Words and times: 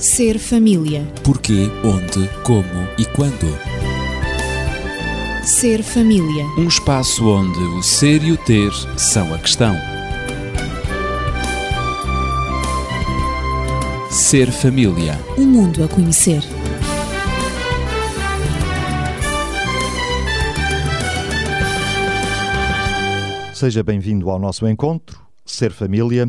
Ser 0.00 0.38
família. 0.38 1.06
Porquê, 1.22 1.68
onde, 1.84 2.26
como 2.42 2.88
e 2.96 3.04
quando. 3.04 3.46
Ser 5.44 5.82
família. 5.82 6.46
Um 6.56 6.66
espaço 6.66 7.28
onde 7.28 7.58
o 7.58 7.82
ser 7.82 8.24
e 8.24 8.32
o 8.32 8.36
ter 8.38 8.72
são 8.96 9.34
a 9.34 9.38
questão. 9.38 9.74
Ser 14.10 14.50
família. 14.50 15.20
Um 15.36 15.44
mundo 15.44 15.84
a 15.84 15.88
conhecer. 15.88 16.42
Seja 23.52 23.82
bem-vindo 23.82 24.30
ao 24.30 24.38
nosso 24.38 24.66
encontro, 24.66 25.20
Ser 25.44 25.72
Família, 25.72 26.26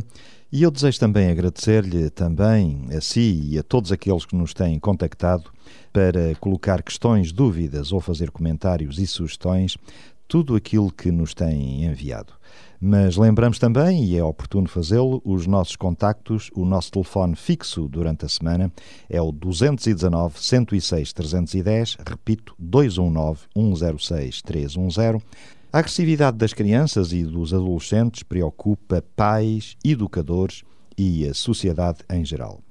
e 0.51 0.63
eu 0.63 0.71
desejo 0.71 0.99
também 0.99 1.29
agradecer-lhe 1.29 2.09
também 2.09 2.87
a 2.95 2.99
si 2.99 3.47
e 3.51 3.57
a 3.57 3.63
todos 3.63 3.91
aqueles 3.91 4.25
que 4.25 4.35
nos 4.35 4.53
têm 4.53 4.77
contactado 4.79 5.51
para 5.93 6.35
colocar 6.35 6.83
questões, 6.83 7.31
dúvidas 7.31 7.91
ou 7.91 8.01
fazer 8.01 8.31
comentários 8.31 8.99
e 8.99 9.07
sugestões, 9.07 9.77
tudo 10.27 10.55
aquilo 10.55 10.91
que 10.91 11.11
nos 11.11 11.33
têm 11.33 11.85
enviado. 11.85 12.33
Mas 12.79 13.15
lembramos 13.15 13.59
também, 13.59 14.05
e 14.05 14.17
é 14.17 14.23
oportuno 14.23 14.67
fazê-lo, 14.67 15.21
os 15.23 15.45
nossos 15.45 15.75
contactos, 15.75 16.49
o 16.55 16.65
nosso 16.65 16.91
telefone 16.91 17.35
fixo 17.35 17.87
durante 17.87 18.25
a 18.25 18.29
semana 18.29 18.71
é 19.07 19.21
o 19.21 19.31
219 19.31 20.39
106 20.39 21.13
310, 21.13 21.97
repito, 22.07 22.55
219 22.57 23.41
106 23.55 24.41
310. 24.41 25.21
A 25.73 25.79
agressividade 25.79 26.37
das 26.37 26.51
crianças 26.51 27.13
e 27.13 27.23
dos 27.23 27.53
adolescentes 27.53 28.23
preocupa 28.23 29.01
pais, 29.15 29.77
educadores 29.85 30.63
e 30.97 31.25
a 31.25 31.33
sociedade 31.33 31.99
em 32.09 32.25
geral. 32.25 32.61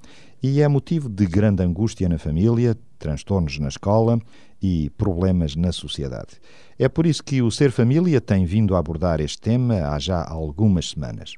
E 0.41 0.61
é 0.61 0.67
motivo 0.67 1.09
de 1.09 1.25
grande 1.25 1.63
angústia 1.63 2.07
na 2.07 2.19
família, 2.19 2.77
transtornos 2.99 3.57
na 3.57 3.69
escola 3.69 4.19
e 4.61 4.91
problemas 4.91 5.55
na 5.55 5.71
sociedade. 5.71 6.39
É 6.77 6.87
por 6.87 7.07
isso 7.07 7.23
que 7.23 7.41
o 7.41 7.49
Ser 7.49 7.71
Família 7.71 8.21
tem 8.21 8.45
vindo 8.45 8.75
a 8.75 8.79
abordar 8.79 9.19
este 9.19 9.41
tema 9.41 9.75
há 9.89 9.97
já 9.97 10.23
algumas 10.23 10.91
semanas. 10.91 11.33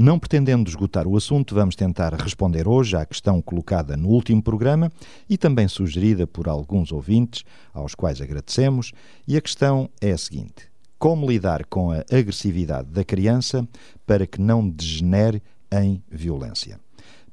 Não 0.00 0.16
pretendendo 0.16 0.70
esgotar 0.70 1.08
o 1.08 1.16
assunto, 1.16 1.56
vamos 1.56 1.74
tentar 1.74 2.14
responder 2.14 2.68
hoje 2.68 2.96
à 2.96 3.04
questão 3.04 3.42
colocada 3.42 3.96
no 3.96 4.10
último 4.10 4.40
programa 4.40 4.92
e 5.28 5.36
também 5.36 5.66
sugerida 5.66 6.24
por 6.24 6.46
alguns 6.46 6.92
ouvintes, 6.92 7.44
aos 7.74 7.96
quais 7.96 8.20
agradecemos, 8.20 8.92
e 9.26 9.36
a 9.36 9.40
questão 9.40 9.90
é 10.00 10.12
a 10.12 10.16
seguinte: 10.16 10.70
como 11.00 11.28
lidar 11.28 11.64
com 11.64 11.90
a 11.90 12.04
agressividade 12.12 12.88
da 12.90 13.02
criança 13.02 13.66
para 14.06 14.24
que 14.24 14.40
não 14.40 14.68
degenere 14.68 15.42
em 15.68 16.00
violência? 16.08 16.78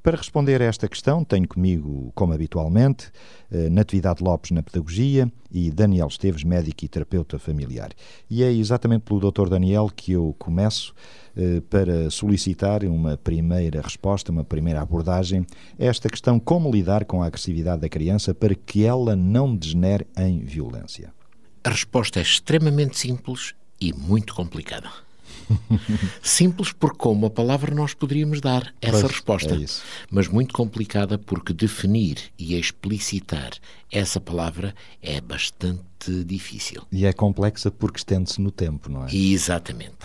Para 0.06 0.18
responder 0.18 0.62
a 0.62 0.66
esta 0.66 0.88
questão, 0.88 1.24
tenho 1.24 1.48
comigo, 1.48 2.12
como 2.14 2.32
habitualmente, 2.32 3.12
eh, 3.52 3.70
Natividade 3.70 4.24
Lopes 4.24 4.52
na 4.52 4.62
Pedagogia 4.62 5.28
e 5.50 5.72
Daniel 5.72 6.06
Esteves, 6.06 6.44
médico 6.44 6.86
e 6.86 6.88
terapeuta 6.88 7.40
familiar. 7.40 7.90
E 8.30 8.44
é 8.44 8.54
exatamente 8.54 9.02
pelo 9.02 9.32
Dr. 9.32 9.50
Daniel 9.50 9.90
que 9.90 10.12
eu 10.12 10.36
começo 10.38 10.94
eh, 11.36 11.60
para 11.72 12.12
solicitar 12.12 12.84
uma 12.84 13.18
primeira 13.18 13.82
resposta, 13.82 14.32
uma 14.32 14.44
primeira 14.44 14.80
abordagem 14.80 15.44
esta 15.80 16.08
questão: 16.08 16.40
como 16.40 16.72
lidar 16.72 17.06
com 17.06 17.24
a 17.24 17.26
agressividade 17.26 17.82
da 17.82 17.90
criança 17.90 18.32
para 18.32 18.54
que 18.54 18.86
ela 18.86 19.16
não 19.16 19.56
degenere 19.56 20.06
em 20.16 20.42
violência. 20.42 21.12
A 21.64 21.70
resposta 21.72 22.20
é 22.20 22.22
extremamente 22.22 22.96
simples 22.96 23.56
e 23.82 23.92
muito 23.92 24.36
complicada. 24.36 25.05
Simples 26.22 26.72
porque 26.72 26.98
com 26.98 27.12
uma 27.12 27.30
palavra 27.30 27.74
nós 27.74 27.94
poderíamos 27.94 28.42
dar 28.42 28.74
essa 28.82 29.02
Pois, 29.02 29.12
resposta, 29.12 29.56
é 29.56 29.66
mas 30.10 30.28
muito 30.28 30.54
complicada 30.54 31.18
porque 31.18 31.54
definir 31.54 32.18
e 32.38 32.56
explicitar 32.58 33.52
essa 33.92 34.20
palavra 34.20 34.74
é 35.02 35.22
bastante 35.22 36.24
difícil. 36.26 36.84
E 36.92 37.06
é 37.06 37.14
complexa 37.14 37.72
porque 37.72 38.00
estende-se 38.00 38.42
no 38.42 38.52
tempo, 38.52 38.90
não 38.90 39.06
é? 39.06 39.16
Exatamente. 39.16 39.96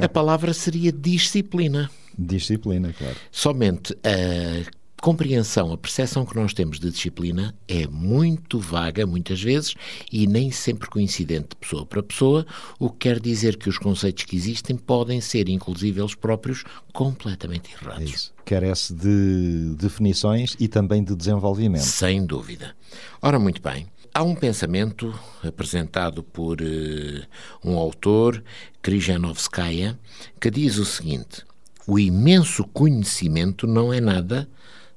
A 0.00 0.08
palavra 0.08 0.52
seria 0.52 0.92
disciplina. 0.92 1.90
Disciplina, 2.18 2.92
claro. 2.92 3.16
Somente 3.30 3.96
a 4.04 4.70
compreensão, 5.00 5.72
a 5.72 5.78
percepção 5.78 6.26
que 6.26 6.36
nós 6.36 6.52
temos 6.52 6.78
de 6.78 6.90
disciplina 6.90 7.54
é 7.66 7.86
muito 7.86 8.58
vaga, 8.58 9.06
muitas 9.06 9.42
vezes, 9.42 9.74
e 10.12 10.26
nem 10.26 10.50
sempre 10.50 10.88
coincidente 10.88 11.50
de 11.50 11.56
pessoa 11.56 11.86
para 11.86 12.02
pessoa, 12.02 12.46
o 12.78 12.90
que 12.90 13.08
quer 13.08 13.20
dizer 13.20 13.56
que 13.56 13.68
os 13.68 13.78
conceitos 13.78 14.24
que 14.24 14.36
existem 14.36 14.76
podem 14.76 15.20
ser, 15.20 15.48
inclusive 15.48 16.00
eles 16.00 16.14
próprios, 16.14 16.64
completamente 16.92 17.70
É 17.72 17.84
errados. 17.84 18.10
isso. 18.10 18.34
Carece 18.44 18.92
de 18.94 19.74
definições 19.78 20.56
e 20.58 20.68
também 20.68 21.02
de 21.02 21.14
desenvolvimento. 21.14 21.82
Sem 21.84 22.26
dúvida. 22.26 22.74
Ora, 23.22 23.38
muito 23.38 23.62
bem. 23.62 23.86
Há 24.12 24.24
um 24.24 24.34
pensamento 24.34 25.14
apresentado 25.42 26.22
por 26.22 26.60
eh, 26.60 27.22
um 27.64 27.76
autor, 27.78 28.42
Krijanovskaya, 28.82 29.96
que 30.40 30.50
diz 30.50 30.78
o 30.78 30.84
seguinte: 30.84 31.44
o 31.86 31.96
imenso 31.96 32.64
conhecimento 32.64 33.68
não 33.68 33.92
é 33.92 34.00
nada 34.00 34.48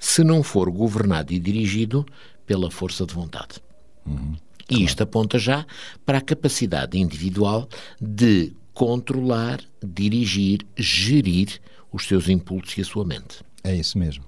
se 0.03 0.21
não 0.21 0.43
for 0.43 0.69
governado 0.69 1.31
e 1.31 1.39
dirigido 1.39 2.05
pela 2.45 2.69
força 2.69 3.05
de 3.05 3.13
vontade. 3.13 3.61
E 4.69 4.83
isto 4.83 5.01
aponta 5.01 5.39
já 5.39 5.65
para 6.05 6.17
a 6.17 6.21
capacidade 6.21 6.99
individual 6.99 7.69
de 8.01 8.51
controlar, 8.73 9.61
dirigir, 9.81 10.59
gerir 10.77 11.57
os 11.89 12.05
seus 12.05 12.27
impulsos 12.27 12.77
e 12.77 12.81
a 12.81 12.85
sua 12.85 13.05
mente. 13.05 13.39
É 13.63 13.73
isso 13.73 13.97
mesmo. 13.97 14.25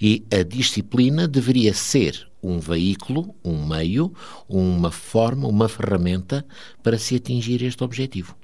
E 0.00 0.24
a 0.32 0.44
disciplina 0.44 1.26
deveria 1.26 1.74
ser 1.74 2.28
um 2.40 2.60
veículo, 2.60 3.34
um 3.44 3.66
meio, 3.66 4.14
uma 4.48 4.92
forma, 4.92 5.48
uma 5.48 5.68
ferramenta 5.68 6.46
para 6.84 6.98
se 6.98 7.16
atingir 7.16 7.64
este 7.64 7.82
objetivo. 7.82 8.36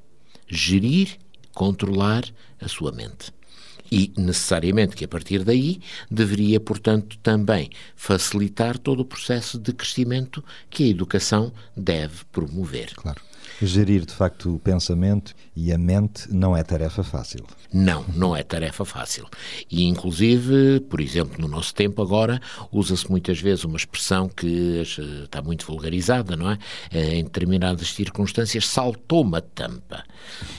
Gerir, 0.49 1.17
controlar 1.55 2.25
a 2.61 2.67
sua 2.67 2.91
mente. 2.91 3.33
E, 3.95 4.11
necessariamente, 4.17 4.97
que 4.97 5.05
a 5.05 5.09
partir 5.09 5.45
daí 5.45 5.79
deveria, 6.11 6.59
portanto, 6.59 7.19
também 7.23 7.69
facilitar 7.95 8.79
todo 8.79 9.01
o 9.01 9.05
processo 9.05 9.59
de 9.59 9.71
crescimento 9.75 10.43
que 10.71 10.85
a 10.85 10.89
educação 10.89 11.53
deve 11.77 12.25
promover. 12.33 12.95
Claro. 12.95 13.21
Gerir, 13.61 14.05
de 14.05 14.13
facto, 14.13 14.55
o 14.55 14.59
pensamento 14.59 15.35
e 15.55 15.73
a 15.73 15.79
mente 15.79 16.33
não 16.33 16.57
é 16.57 16.63
tarefa 16.63 17.03
fácil. 17.03 17.45
Não, 17.73 18.05
não 18.15 18.37
é 18.37 18.43
tarefa 18.43 18.85
fácil. 18.85 19.27
E, 19.71 19.85
inclusive, 19.85 20.81
por 20.81 21.01
exemplo, 21.01 21.41
no 21.41 21.49
nosso 21.49 21.75
tempo 21.75 22.03
agora, 22.03 22.41
usa-se 22.71 23.11
muitas 23.11 23.41
vezes 23.41 23.65
uma 23.65 23.77
expressão 23.77 24.29
que 24.29 24.79
eh, 24.79 25.25
está 25.25 25.41
muito 25.43 25.67
vulgarizada, 25.67 26.37
não 26.37 26.51
é? 26.51 26.59
Eh, 26.91 27.17
Em 27.19 27.25
determinadas 27.25 27.93
circunstâncias, 27.93 28.67
saltou-me 28.67 29.39
a 29.39 29.41
tampa, 29.41 30.05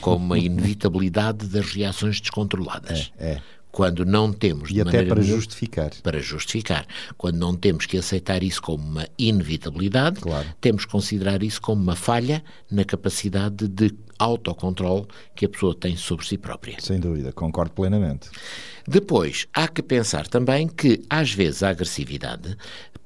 como 0.02 0.26
uma 0.26 0.40
inevitabilidade 0.40 1.48
das 1.48 1.72
reações 1.72 2.20
descontroladas. 2.20 3.12
É. 3.18 3.40
Quando 3.74 4.06
não 4.06 4.32
temos 4.32 4.70
E 4.70 4.80
até 4.80 5.04
para 5.04 5.20
nenhuma- 5.20 5.36
justificar. 5.42 5.90
para 6.04 6.20
justificar. 6.20 6.86
Quando 7.18 7.38
não 7.38 7.56
temos 7.56 7.88
que 7.88 7.98
aceitar 7.98 8.44
isso 8.44 8.62
como 8.62 8.84
uma 8.88 9.08
inevitabilidade, 9.18 10.20
Claro. 10.22 10.48
temos 10.62 10.86
que 10.86 10.92
considerar 10.92 11.42
isso 11.42 11.60
como 11.60 11.82
uma 11.82 11.96
falha 11.96 12.44
na 12.70 12.86
capacidade 12.86 13.68
de 13.68 13.92
autocontrole 14.20 15.08
que 15.36 15.46
a 15.48 15.50
pessoa 15.50 15.74
tem 15.74 15.98
sobre 15.98 16.24
si 16.24 16.38
própria. 16.38 16.78
Sem 16.80 17.00
dúvida, 17.00 17.32
concordo 17.34 17.72
plenamente. 17.74 18.30
Depois, 18.88 19.48
há 19.52 19.68
que 19.68 19.82
pensar 19.82 20.28
também 20.28 20.68
que, 20.68 21.02
às 21.10 21.34
vezes, 21.34 21.64
a 21.64 21.70
agressividade 21.70 22.56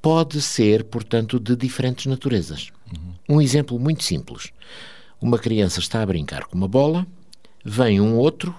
pode 0.02 0.38
ser, 0.42 0.84
portanto, 0.84 1.40
de 1.40 1.56
diferentes 1.56 2.04
naturezas. 2.04 2.68
Um 3.26 3.40
exemplo 3.40 3.78
muito 3.80 4.04
simples. 4.04 4.50
Uma 5.18 5.38
criança 5.38 5.80
está 5.80 6.02
a 6.02 6.06
brincar 6.06 6.44
com 6.44 6.56
uma 6.58 6.68
bola, 6.68 7.06
vem 7.64 8.00
um 8.02 8.16
outro, 8.16 8.54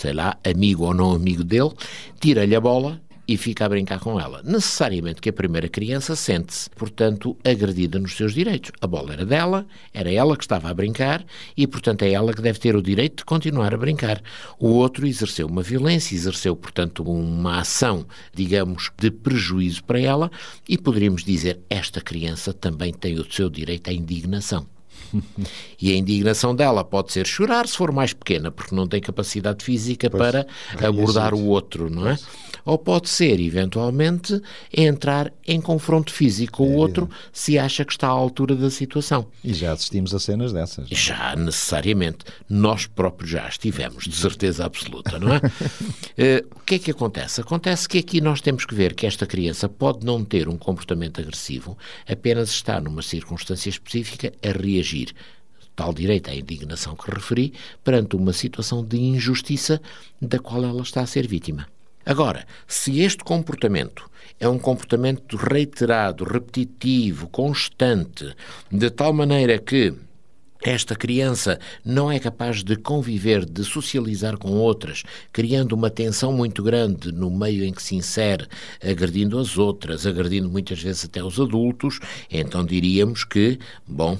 sei 0.00 0.14
lá, 0.14 0.38
amigo 0.44 0.84
ou 0.84 0.94
não 0.94 1.12
amigo 1.12 1.44
dele, 1.44 1.72
tira-lhe 2.18 2.56
a 2.56 2.60
bola 2.60 3.00
e 3.28 3.36
fica 3.36 3.64
a 3.64 3.68
brincar 3.68 4.00
com 4.00 4.18
ela. 4.18 4.42
Necessariamente 4.42 5.20
que 5.20 5.28
a 5.28 5.32
primeira 5.32 5.68
criança 5.68 6.16
sente-se, 6.16 6.68
portanto, 6.70 7.36
agredida 7.44 7.98
nos 7.98 8.16
seus 8.16 8.34
direitos. 8.34 8.72
A 8.80 8.86
bola 8.86 9.12
era 9.12 9.24
dela, 9.24 9.66
era 9.94 10.10
ela 10.10 10.36
que 10.36 10.42
estava 10.42 10.68
a 10.68 10.74
brincar 10.74 11.24
e, 11.56 11.64
portanto, 11.66 12.02
é 12.02 12.10
ela 12.10 12.32
que 12.32 12.42
deve 12.42 12.58
ter 12.58 12.74
o 12.74 12.82
direito 12.82 13.18
de 13.18 13.24
continuar 13.26 13.72
a 13.72 13.76
brincar. 13.76 14.20
O 14.58 14.70
outro 14.70 15.06
exerceu 15.06 15.46
uma 15.46 15.62
violência, 15.62 16.14
exerceu, 16.14 16.56
portanto, 16.56 17.04
uma 17.04 17.60
ação, 17.60 18.04
digamos, 18.34 18.90
de 18.98 19.10
prejuízo 19.10 19.84
para 19.84 20.00
ela 20.00 20.30
e 20.68 20.76
poderíamos 20.76 21.22
dizer 21.22 21.60
esta 21.70 22.00
criança 22.00 22.52
também 22.52 22.92
tem 22.92 23.14
o 23.14 23.32
seu 23.32 23.48
direito 23.48 23.90
à 23.90 23.92
indignação. 23.92 24.66
E 25.80 25.92
a 25.92 25.96
indignação 25.96 26.54
dela 26.54 26.84
pode 26.84 27.12
ser 27.12 27.26
chorar 27.26 27.66
se 27.66 27.76
for 27.76 27.92
mais 27.92 28.12
pequena, 28.12 28.50
porque 28.50 28.74
não 28.74 28.86
tem 28.86 29.00
capacidade 29.00 29.64
física 29.64 30.10
pois, 30.10 30.22
para 30.22 30.46
abordar 30.86 31.34
o 31.34 31.46
outro, 31.46 31.90
não 31.90 32.08
é? 32.08 32.18
Ou 32.64 32.78
pode 32.78 33.08
ser, 33.08 33.40
eventualmente, 33.40 34.40
entrar 34.72 35.32
em 35.46 35.60
confronto 35.60 36.12
físico 36.12 36.58
com 36.58 36.66
é, 36.66 36.68
o 36.68 36.72
outro 36.76 37.08
é. 37.10 37.14
se 37.32 37.58
acha 37.58 37.84
que 37.84 37.92
está 37.92 38.08
à 38.08 38.10
altura 38.10 38.54
da 38.54 38.70
situação. 38.70 39.26
E 39.42 39.54
já 39.54 39.72
assistimos 39.72 40.14
a 40.14 40.18
cenas 40.18 40.52
dessas. 40.52 40.90
É? 40.90 40.94
Já, 40.94 41.34
necessariamente. 41.36 42.18
Nós 42.48 42.86
próprios 42.86 43.30
já 43.30 43.48
estivemos, 43.48 44.04
de 44.04 44.14
certeza 44.14 44.64
absoluta, 44.64 45.18
não 45.18 45.34
é? 45.34 45.38
uh, 45.38 46.48
o 46.54 46.60
que 46.60 46.74
é 46.74 46.78
que 46.78 46.90
acontece? 46.90 47.40
Acontece 47.40 47.88
que 47.88 47.98
aqui 47.98 48.20
nós 48.20 48.40
temos 48.40 48.64
que 48.64 48.74
ver 48.74 48.94
que 48.94 49.06
esta 49.06 49.26
criança 49.26 49.68
pode 49.68 50.04
não 50.04 50.24
ter 50.24 50.48
um 50.48 50.56
comportamento 50.56 51.20
agressivo, 51.20 51.76
apenas 52.06 52.50
está 52.50 52.80
numa 52.80 53.02
circunstância 53.02 53.70
específica 53.70 54.32
a 54.42 54.52
reagir 54.52 54.99
tal 55.74 55.92
direito 55.94 56.30
à 56.30 56.34
indignação 56.34 56.94
que 56.94 57.10
referi, 57.10 57.54
perante 57.82 58.16
uma 58.16 58.32
situação 58.32 58.84
de 58.84 58.98
injustiça 58.98 59.80
da 60.20 60.38
qual 60.38 60.62
ela 60.64 60.82
está 60.82 61.00
a 61.00 61.06
ser 61.06 61.26
vítima. 61.26 61.66
Agora, 62.04 62.46
se 62.66 63.00
este 63.00 63.22
comportamento 63.22 64.10
é 64.38 64.48
um 64.48 64.58
comportamento 64.58 65.36
reiterado, 65.36 66.24
repetitivo, 66.24 67.28
constante, 67.28 68.34
de 68.70 68.90
tal 68.90 69.12
maneira 69.12 69.58
que 69.58 69.94
esta 70.62 70.94
criança 70.94 71.58
não 71.82 72.12
é 72.12 72.18
capaz 72.18 72.62
de 72.62 72.76
conviver, 72.76 73.46
de 73.46 73.64
socializar 73.64 74.36
com 74.36 74.50
outras, 74.50 75.02
criando 75.32 75.72
uma 75.72 75.88
tensão 75.88 76.32
muito 76.32 76.62
grande 76.62 77.12
no 77.12 77.30
meio 77.30 77.64
em 77.64 77.72
que 77.72 77.82
se 77.82 77.94
insere, 77.94 78.46
agredindo 78.82 79.38
as 79.38 79.56
outras, 79.56 80.06
agredindo 80.06 80.50
muitas 80.50 80.82
vezes 80.82 81.06
até 81.06 81.22
os 81.22 81.40
adultos, 81.40 81.98
então 82.30 82.64
diríamos 82.64 83.24
que, 83.24 83.58
bom, 83.86 84.18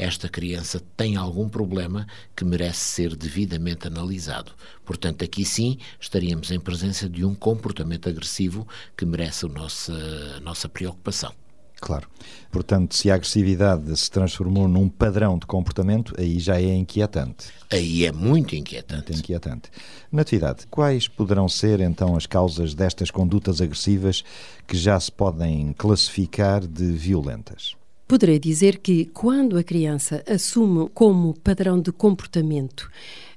esta 0.00 0.28
criança 0.28 0.80
tem 0.96 1.16
algum 1.16 1.48
problema 1.48 2.06
que 2.34 2.44
merece 2.44 2.80
ser 2.80 3.14
devidamente 3.14 3.86
analisado. 3.86 4.52
Portanto, 4.84 5.22
aqui 5.24 5.44
sim 5.44 5.76
estaríamos 6.00 6.50
em 6.50 6.58
presença 6.58 7.08
de 7.08 7.24
um 7.24 7.34
comportamento 7.34 8.08
agressivo 8.08 8.66
que 8.96 9.04
merece 9.04 9.44
a 9.44 9.48
nossa, 9.48 9.92
a 10.36 10.40
nossa 10.40 10.68
preocupação. 10.68 11.32
Claro. 11.80 12.08
Portanto, 12.50 12.94
se 12.94 13.10
a 13.10 13.14
agressividade 13.14 13.96
se 13.96 14.10
transformou 14.10 14.68
num 14.68 14.88
padrão 14.88 15.38
de 15.38 15.46
comportamento, 15.46 16.14
aí 16.18 16.38
já 16.38 16.60
é 16.60 16.74
inquietante. 16.74 17.46
Aí 17.70 18.04
é 18.04 18.12
muito 18.12 18.54
inquietante. 18.54 19.12
Muito 19.12 19.18
inquietante. 19.18 19.70
Natividade, 20.12 20.66
quais 20.70 21.08
poderão 21.08 21.48
ser 21.48 21.80
então 21.80 22.16
as 22.16 22.26
causas 22.26 22.74
destas 22.74 23.10
condutas 23.10 23.60
agressivas 23.60 24.22
que 24.66 24.76
já 24.76 24.98
se 24.98 25.10
podem 25.10 25.72
classificar 25.72 26.66
de 26.66 26.92
violentas? 26.92 27.79
Poderei 28.10 28.40
dizer 28.40 28.78
que 28.78 29.04
quando 29.04 29.56
a 29.56 29.62
criança 29.62 30.24
assume 30.26 30.88
como 30.92 31.32
padrão 31.32 31.80
de 31.80 31.92
comportamento 31.92 32.90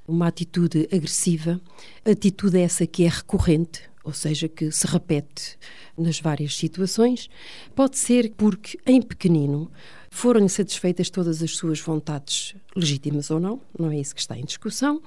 uma 0.04 0.26
atitude 0.26 0.88
agressiva, 0.92 1.60
atitude 2.04 2.58
essa 2.58 2.84
que 2.84 3.04
é 3.04 3.08
recorrente, 3.08 3.82
ou 4.02 4.12
seja, 4.12 4.48
que 4.48 4.72
se 4.72 4.84
repete 4.84 5.56
nas 5.96 6.18
várias 6.18 6.56
situações, 6.56 7.30
pode 7.72 7.96
ser 7.96 8.32
porque, 8.36 8.76
em 8.84 9.00
pequenino, 9.00 9.70
foram 10.10 10.48
satisfeitas 10.48 11.08
todas 11.08 11.40
as 11.40 11.52
suas 11.52 11.78
vontades, 11.78 12.56
legítimas 12.74 13.30
ou 13.30 13.38
não, 13.38 13.60
não 13.78 13.92
é 13.92 14.00
isso 14.00 14.12
que 14.12 14.20
está 14.20 14.36
em 14.36 14.44
discussão, 14.44 15.00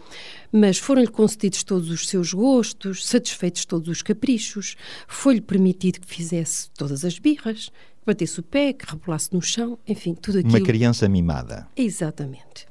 mas 0.50 0.78
foram-lhe 0.78 1.10
concedidos 1.10 1.66
todos 1.66 1.90
os 1.90 2.08
seus 2.08 2.34
gostos, 2.34 3.06
satisfeitos 3.06 3.66
todos 3.66 3.90
os 3.90 4.02
caprichos, 4.02 4.78
foi-lhe 5.10 5.42
permitido 5.42 6.00
que 6.00 6.08
fizesse 6.08 6.70
todas 6.72 7.04
as 7.04 7.20
birras, 7.20 7.70
batesse 8.08 8.40
o 8.40 8.44
pé, 8.44 8.74
que 8.74 8.86
rebolasse 8.90 9.34
no 9.34 9.42
chão, 9.42 9.78
enfim, 9.88 10.16
tudo 10.16 10.40
aquilo. 10.40 10.58
Uma 10.58 10.66
criança 10.66 11.08
mimada. 11.08 11.68
Exatamente. 11.76 12.68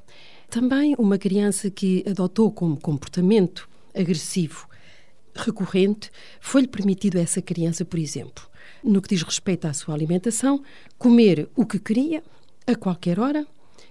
Também 0.49 0.95
uma 0.97 1.17
criança 1.17 1.69
que 1.69 2.03
adotou 2.07 2.51
como 2.51 2.77
comportamento 2.77 3.69
agressivo 3.93 4.67
recorrente, 5.35 6.09
foi-lhe 6.39 6.67
permitido 6.67 7.17
a 7.17 7.21
essa 7.21 7.41
criança, 7.41 7.85
por 7.85 7.99
exemplo, 7.99 8.43
no 8.83 9.01
que 9.01 9.09
diz 9.09 9.21
respeito 9.21 9.67
à 9.67 9.73
sua 9.73 9.93
alimentação, 9.93 10.63
comer 10.97 11.47
o 11.55 11.65
que 11.65 11.79
queria, 11.79 12.23
a 12.65 12.75
qualquer 12.75 13.19
hora, 13.19 13.45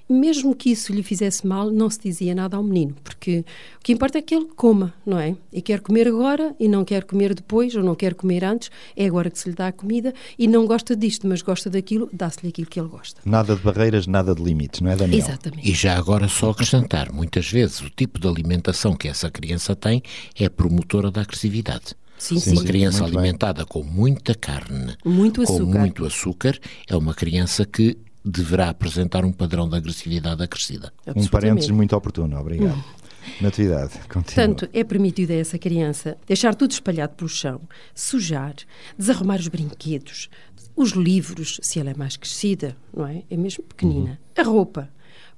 mesmo 0.09 0.55
que 0.55 0.71
isso 0.71 0.93
lhe 0.93 1.03
fizesse 1.03 1.47
mal, 1.47 1.71
não 1.71 1.91
se 1.91 2.01
dizia 2.01 2.35
nada 2.35 2.57
ao 2.57 2.63
menino, 2.63 2.95
porque 3.03 3.45
o 3.79 3.83
que 3.83 3.93
importa 3.93 4.19
é 4.19 4.23
que 4.23 4.35
ele 4.35 4.47
coma, 4.57 4.95
não 5.05 5.19
é? 5.19 5.37
E 5.53 5.61
quer 5.61 5.81
comer 5.81 6.09
agora 6.09 6.55
e 6.59 6.69
não 6.69 6.85
quer 6.85 7.05
comer 7.05 7.35
depois, 7.35 7.75
ou 7.75 7.83
não 7.83 7.95
quer 7.95 8.15
comer 8.15 8.45
antes, 8.45 8.71
é 8.97 9.07
agora 9.07 9.31
que 9.31 9.39
se 9.39 9.49
lhe 9.49 9.55
dá 9.55 9.69
a 9.69 9.73
comida 9.73 10.15
e 10.39 10.47
não 10.47 10.67
gosta 10.67 10.95
disto, 10.97 11.27
mas 11.27 11.43
gosta 11.43 11.69
daquilo, 11.69 12.09
dá-se-lhe 12.13 12.49
aquilo 12.49 12.69
que 12.69 12.79
ele 12.79 12.89
gosta. 12.89 13.21
Nada 13.25 13.57
de 13.57 13.63
barreiras, 13.63 14.07
nada 14.07 14.35
de 14.35 14.43
limites, 14.43 14.81
não 14.81 14.91
é, 14.91 14.97
Daniel? 14.97 15.19
Exatamente. 15.19 15.69
E 15.69 15.75
já 15.75 15.97
agora 15.97 16.29
só 16.29 16.51
acrescentar, 16.51 17.13
muitas 17.13 17.51
vezes 17.51 17.81
o 17.81 17.91
tipo 17.91 18.21
de 18.21 18.29
alimentação 18.29 18.95
que 18.95 19.09
essa 19.09 19.31
criança 19.31 19.75
tem 19.75 20.03
é 20.39 20.49
promotora 20.49 21.11
da 21.11 21.23
agressividade. 21.23 21.95
Sim, 22.19 22.39
sim. 22.39 22.53
Uma 22.53 22.65
criança 22.65 23.05
alimentada 23.05 23.59
bem. 23.59 23.67
com 23.69 23.83
muita 23.83 24.35
carne, 24.35 24.97
muito 25.05 25.43
com 25.45 25.65
muito 25.65 26.05
açúcar, 26.05 26.59
é 26.89 26.97
uma 26.97 27.13
criança 27.13 27.65
que 27.67 27.99
deverá 28.27 28.71
apresentar 28.71 29.25
um 29.25 29.33
padrão 29.33 29.69
de 29.69 29.77
agressividade 29.77 30.43
acrescida. 30.43 30.93
Um 31.15 31.27
parênteses 31.29 31.71
muito 31.71 31.95
oportuno, 31.95 32.39
obrigado. 32.39 32.77
Hum. 32.77 33.07
Natividade, 33.41 33.93
continua. 34.09 34.25
Portanto, 34.25 34.69
é 34.73 34.85
permitido 34.85 35.31
a 35.33 35.35
essa 35.35 35.59
criança 35.59 36.17
deixar 36.27 36.55
tudo 36.55 36.73
espalhado 36.73 37.15
pelo 37.15 37.29
chão, 37.29 37.61
sujar, 37.95 38.55
desarrumar 38.99 39.39
os 39.39 39.49
brinquedos, 39.49 40.29
os 40.75 40.91
livros, 40.91 41.59
se 41.63 41.81
ela 41.81 41.91
é 41.91 41.95
mais 41.95 42.17
crescida, 42.17 42.77
não 42.95 43.07
é? 43.07 43.23
É 43.31 43.37
mesmo 43.37 43.65
pequenina. 43.65 44.19
Uhum. 44.37 44.43
A 44.43 44.47
roupa, 44.47 44.91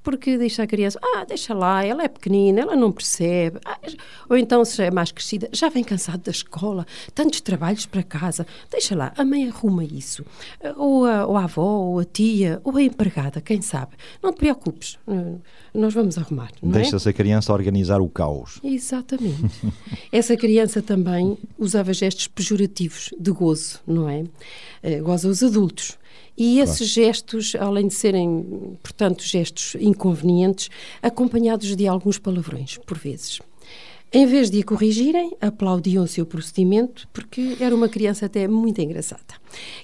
porque 0.02 0.38
deixa 0.38 0.62
a 0.62 0.66
criança, 0.66 0.98
ah, 1.02 1.24
deixa 1.24 1.52
lá, 1.54 1.84
ela 1.84 2.02
é 2.02 2.08
pequenina, 2.08 2.60
ela 2.60 2.76
não 2.76 2.90
percebe. 2.90 3.58
Ah, 3.64 3.78
ou 4.28 4.36
então, 4.36 4.64
se 4.64 4.76
já 4.76 4.84
é 4.84 4.90
mais 4.90 5.12
crescida, 5.12 5.48
já 5.52 5.68
vem 5.68 5.84
cansado 5.84 6.22
da 6.22 6.30
escola, 6.30 6.86
tantos 7.14 7.40
trabalhos 7.40 7.86
para 7.86 8.02
casa, 8.02 8.46
deixa 8.70 8.96
lá, 8.96 9.12
a 9.16 9.24
mãe 9.24 9.48
arruma 9.48 9.84
isso. 9.84 10.24
Ou 10.76 11.04
a, 11.04 11.26
ou 11.26 11.36
a 11.36 11.44
avó, 11.44 11.62
ou 11.62 11.98
a 11.98 12.04
tia, 12.04 12.60
ou 12.64 12.76
a 12.76 12.82
empregada, 12.82 13.40
quem 13.40 13.60
sabe. 13.60 13.96
Não 14.22 14.32
te 14.32 14.38
preocupes, 14.38 14.98
nós 15.74 15.94
vamos 15.94 16.16
arrumar. 16.16 16.50
Deixa-se 16.62 17.08
é? 17.08 17.10
a 17.10 17.14
criança 17.14 17.52
organizar 17.52 18.00
o 18.00 18.08
caos. 18.08 18.60
Exatamente. 18.62 19.50
Essa 20.10 20.36
criança 20.36 20.80
também 20.80 21.36
usava 21.58 21.92
gestos 21.92 22.28
pejorativos 22.28 23.10
de 23.18 23.30
gozo, 23.30 23.80
não 23.86 24.08
é? 24.08 24.24
Eh, 24.82 25.00
goza 25.00 25.28
os 25.28 25.42
adultos. 25.42 25.98
E 26.38 26.60
esses 26.60 26.94
claro. 26.94 27.08
gestos, 27.08 27.56
além 27.58 27.88
de 27.88 27.94
serem, 27.94 28.78
portanto, 28.80 29.24
gestos 29.24 29.74
inconvenientes, 29.80 30.70
acompanhados 31.02 31.74
de 31.74 31.88
alguns 31.88 32.16
palavrões, 32.16 32.78
por 32.86 32.96
vezes. 32.96 33.40
Em 34.10 34.24
vez 34.24 34.48
de 34.48 34.60
a 34.60 34.64
corrigirem, 34.64 35.36
aplaudiam 35.38 36.02
o 36.02 36.08
seu 36.08 36.24
procedimento, 36.24 37.06
porque 37.12 37.58
era 37.60 37.74
uma 37.74 37.90
criança 37.90 38.24
até 38.24 38.48
muito 38.48 38.80
engraçada, 38.80 39.34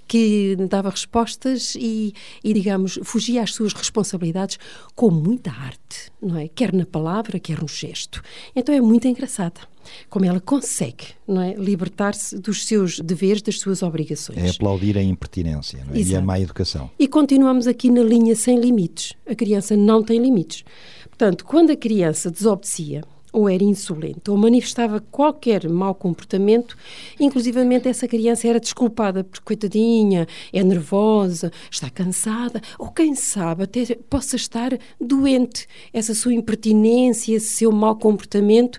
que 0.09 0.57
dava 0.71 0.89
respostas 0.89 1.75
e, 1.75 2.15
e, 2.43 2.55
digamos, 2.55 2.99
fugia 3.03 3.43
às 3.43 3.53
suas 3.53 3.75
responsabilidades 3.75 4.59
com 4.95 5.11
muita 5.11 5.51
arte, 5.51 6.11
não 6.23 6.39
é? 6.39 6.49
Quer 6.49 6.73
na 6.73 6.87
palavra, 6.87 7.39
quer 7.39 7.61
no 7.61 7.69
gesto. 7.69 8.23
Então 8.57 8.75
é 8.75 8.81
muito 8.81 9.07
engraçada 9.07 9.61
como 10.09 10.25
ela 10.25 10.41
consegue 10.41 11.09
não 11.27 11.41
é, 11.41 11.55
libertar-se 11.55 12.39
dos 12.39 12.67
seus 12.67 13.01
deveres, 13.01 13.43
das 13.43 13.59
suas 13.59 13.83
obrigações. 13.83 14.39
É 14.39 14.51
aplaudir 14.51 14.97
a 14.99 15.03
impertinência 15.03 15.79
é? 15.93 15.99
e 15.99 16.15
a 16.15 16.21
má 16.21 16.39
educação. 16.39 16.91
E 16.99 17.09
continuamos 17.09 17.67
aqui 17.67 17.91
na 17.91 18.03
linha 18.03 18.35
sem 18.37 18.59
limites. 18.59 19.15
A 19.27 19.35
criança 19.35 19.77
não 19.77 20.03
tem 20.03 20.21
limites. 20.21 20.65
Portanto, 21.09 21.45
quando 21.45 21.71
a 21.71 21.77
criança 21.77 22.31
desobedecia, 22.31 23.03
ou 23.35 23.49
era 23.49 23.65
insolente, 23.65 24.31
ou 24.31 24.37
manifestava 24.37 25.01
qualquer 25.11 25.69
mau 25.69 25.93
comportamento, 25.93 26.77
inclusivamente 27.19 27.89
essa 27.89 28.07
criança 28.07 28.47
era 28.47 28.61
desculpada, 28.61 29.25
porque 29.25 29.45
coitadinha, 29.45 30.29
é 30.53 30.63
nervosa, 30.63 31.51
está 31.69 31.91
cansada, 31.91 32.63
ou 32.79 32.93
quem 32.93 33.17
sabe 33.17 33.65
até 33.65 33.97
possa 34.09 34.37
estar 34.37 34.79
doente. 35.01 35.67
Essa 35.93 36.15
sua 36.15 36.33
impertinência, 36.33 37.35
esse 37.35 37.49
seu 37.49 37.73
mau 37.73 37.97
comportamento 37.97 38.79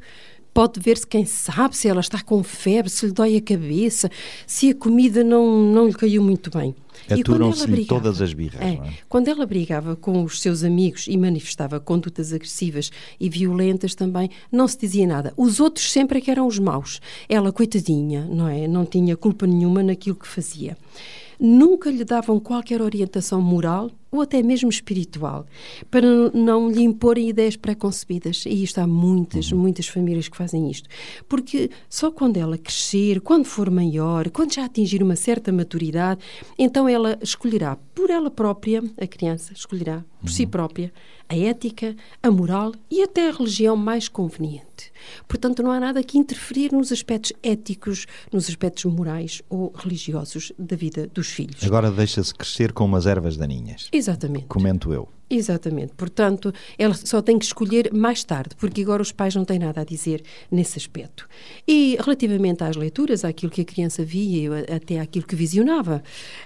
pode 0.55 0.79
ver-se, 0.79 1.05
quem 1.05 1.25
sabe, 1.25 1.75
se 1.75 1.85
ela 1.85 1.99
está 1.99 2.23
com 2.23 2.41
febre, 2.41 2.89
se 2.89 3.05
lhe 3.05 3.11
dói 3.11 3.35
a 3.35 3.41
cabeça, 3.41 4.09
se 4.47 4.69
a 4.69 4.73
comida 4.73 5.21
não, 5.21 5.61
não 5.65 5.85
lhe 5.85 5.93
caiu 5.93 6.23
muito 6.23 6.49
bem. 6.49 6.73
Aturam-se 7.09 7.85
todas 7.85 8.21
as 8.21 8.31
birras. 8.31 8.61
É, 8.61 8.75
é? 8.75 8.93
Quando 9.09 9.27
ela 9.27 9.45
brigava 9.45 9.97
com 9.97 10.23
os 10.23 10.39
seus 10.39 10.63
amigos 10.63 11.07
e 11.09 11.17
manifestava 11.17 11.77
condutas 11.77 12.31
agressivas 12.31 12.89
e 13.19 13.29
violentas 13.29 13.93
também, 13.93 14.29
não 14.49 14.65
se 14.65 14.79
dizia 14.79 15.05
nada. 15.05 15.33
Os 15.35 15.59
outros 15.59 15.91
sempre 15.91 16.19
é 16.19 16.21
que 16.21 16.31
eram 16.31 16.47
os 16.47 16.57
maus. 16.57 17.01
Ela, 17.27 17.51
coitadinha, 17.51 18.25
não 18.31 18.47
é? 18.47 18.65
Não 18.65 18.85
tinha 18.85 19.17
culpa 19.17 19.45
nenhuma 19.45 19.83
naquilo 19.83 20.15
que 20.15 20.25
fazia 20.27 20.77
nunca 21.39 21.89
lhe 21.91 22.05
davam 22.05 22.39
qualquer 22.39 22.81
orientação 22.81 23.41
moral 23.41 23.91
ou 24.15 24.21
até 24.21 24.41
mesmo 24.41 24.69
espiritual, 24.69 25.45
para 25.91 26.07
não 26.33 26.69
lhe 26.69 26.81
imporem 26.81 27.29
ideias 27.29 27.55
pré-concebidas. 27.55 28.45
E 28.45 28.63
isto 28.63 28.79
há 28.79 28.87
muitas, 28.87 29.51
uhum. 29.51 29.59
muitas 29.59 29.87
famílias 29.87 30.27
que 30.27 30.37
fazem 30.37 30.69
isto. 30.69 30.89
Porque 31.27 31.69
só 31.89 32.11
quando 32.11 32.37
ela 32.37 32.57
crescer, 32.57 33.21
quando 33.21 33.45
for 33.45 33.69
maior, 33.69 34.29
quando 34.29 34.53
já 34.53 34.65
atingir 34.65 35.03
uma 35.03 35.15
certa 35.15 35.51
maturidade, 35.51 36.21
então 36.57 36.87
ela 36.87 37.17
escolherá 37.21 37.77
por 37.93 38.09
ela 38.09 38.29
própria, 38.29 38.83
a 38.99 39.07
criança 39.07 39.53
escolherá 39.53 40.03
por 40.21 40.29
si 40.31 40.45
própria, 40.47 40.91
a 41.29 41.35
ética, 41.35 41.95
a 42.21 42.29
moral 42.29 42.73
e 42.89 43.01
até 43.01 43.29
a 43.29 43.31
religião 43.31 43.75
mais 43.75 44.07
conveniente. 44.07 44.91
Portanto, 45.27 45.61
não 45.63 45.71
há 45.71 45.79
nada 45.79 46.03
que 46.03 46.17
interferir 46.17 46.71
nos 46.71 46.91
aspectos 46.91 47.33
éticos, 47.43 48.05
nos 48.31 48.49
aspectos 48.49 48.85
morais 48.85 49.41
ou 49.49 49.71
religiosos 49.75 50.51
da 50.57 50.75
vida 50.75 51.07
dos 51.07 51.27
filhos. 51.27 51.63
Agora 51.63 51.91
deixa-se 51.91 52.33
crescer 52.33 52.73
com 52.73 52.85
umas 52.85 53.05
ervas 53.05 53.37
daninhas. 53.37 53.87
Exatamente. 53.91 54.04
Comento 54.47 54.93
eu. 54.93 55.14
Exatamente. 55.29 55.93
Portanto, 55.97 56.53
ela 56.77 56.93
só 56.93 57.21
tem 57.21 57.39
que 57.39 57.45
escolher 57.45 57.91
mais 57.91 58.23
tarde, 58.23 58.55
porque 58.57 58.81
agora 58.81 59.01
os 59.01 59.11
pais 59.11 59.33
não 59.33 59.43
têm 59.43 59.57
nada 59.57 59.81
a 59.81 59.83
dizer 59.83 60.23
nesse 60.51 60.77
aspecto. 60.77 61.27
E 61.67 61.97
relativamente 61.99 62.63
às 62.63 62.75
leituras, 62.75 63.25
àquilo 63.25 63.51
que 63.51 63.61
a 63.61 63.65
criança 63.65 64.03
via, 64.03 64.65
até 64.75 64.99
àquilo 64.99 65.25
que 65.25 65.35
visionava, 65.35 66.03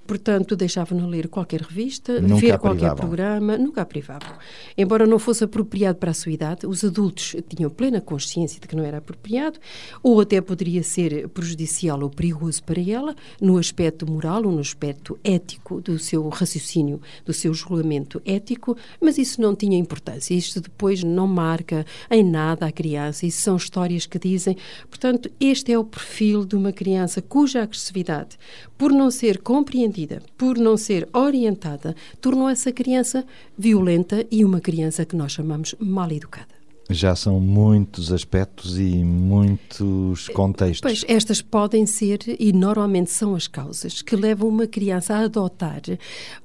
portanto, 0.07 0.55
deixavam-na 0.55 1.05
ler 1.05 1.27
qualquer 1.27 1.61
revista, 1.61 2.21
Nunca 2.21 2.35
ver 2.35 2.57
qualquer 2.57 2.95
programa, 2.95 3.57
nunca 3.57 3.81
a 3.81 3.85
privavam. 3.85 4.37
Embora 4.77 5.05
não 5.05 5.19
fosse 5.19 5.43
apropriado 5.43 5.97
para 5.97 6.11
a 6.11 6.13
sua 6.13 6.31
idade, 6.31 6.65
os 6.65 6.83
adultos 6.83 7.35
tinham 7.49 7.69
plena 7.69 7.99
consciência 7.99 8.61
de 8.61 8.67
que 8.67 8.75
não 8.75 8.83
era 8.83 8.99
apropriado, 8.99 9.59
ou 10.01 10.21
até 10.21 10.39
poderia 10.39 10.83
ser 10.83 11.27
prejudicial 11.29 12.01
ou 12.01 12.09
perigoso 12.09 12.63
para 12.63 12.79
ela, 12.79 13.13
no 13.41 13.57
aspecto 13.57 14.09
moral 14.09 14.45
ou 14.45 14.51
no 14.53 14.59
aspecto 14.59 15.19
ético 15.23 15.81
do 15.81 15.99
seu 15.99 16.27
raciocínio, 16.29 17.01
do 17.25 17.33
seu 17.33 17.53
julgamento 17.53 18.21
ético, 18.25 18.68
mas 18.99 19.17
isso 19.17 19.41
não 19.41 19.55
tinha 19.55 19.77
importância. 19.77 20.33
Isto 20.33 20.61
depois 20.61 21.03
não 21.03 21.27
marca 21.27 21.85
em 22.09 22.23
nada 22.23 22.65
a 22.65 22.71
criança. 22.71 23.25
Isso 23.25 23.41
são 23.41 23.55
histórias 23.55 24.05
que 24.05 24.19
dizem. 24.19 24.57
Portanto, 24.89 25.29
este 25.39 25.71
é 25.71 25.79
o 25.79 25.83
perfil 25.83 26.45
de 26.45 26.55
uma 26.55 26.71
criança 26.71 27.21
cuja 27.21 27.63
agressividade, 27.63 28.37
por 28.77 28.91
não 28.91 29.11
ser 29.11 29.39
compreendida, 29.39 30.21
por 30.37 30.57
não 30.57 30.77
ser 30.77 31.07
orientada, 31.13 31.95
tornou 32.21 32.49
essa 32.49 32.71
criança 32.71 33.25
violenta 33.57 34.25
e 34.31 34.43
uma 34.43 34.59
criança 34.59 35.05
que 35.05 35.15
nós 35.15 35.31
chamamos 35.31 35.75
mal 35.79 36.11
educada. 36.11 36.58
Já 36.91 37.15
são 37.15 37.39
muitos 37.39 38.11
aspectos 38.11 38.79
e 38.79 39.03
muitos 39.03 40.27
contextos. 40.29 40.81
Pois, 40.81 41.05
estas 41.07 41.39
podem 41.39 41.85
ser, 41.85 42.19
e 42.39 42.51
normalmente 42.51 43.11
são 43.11 43.35
as 43.35 43.47
causas, 43.47 44.01
que 44.01 44.15
levam 44.15 44.49
uma 44.49 44.65
criança 44.65 45.13
a 45.13 45.19
adotar 45.19 45.81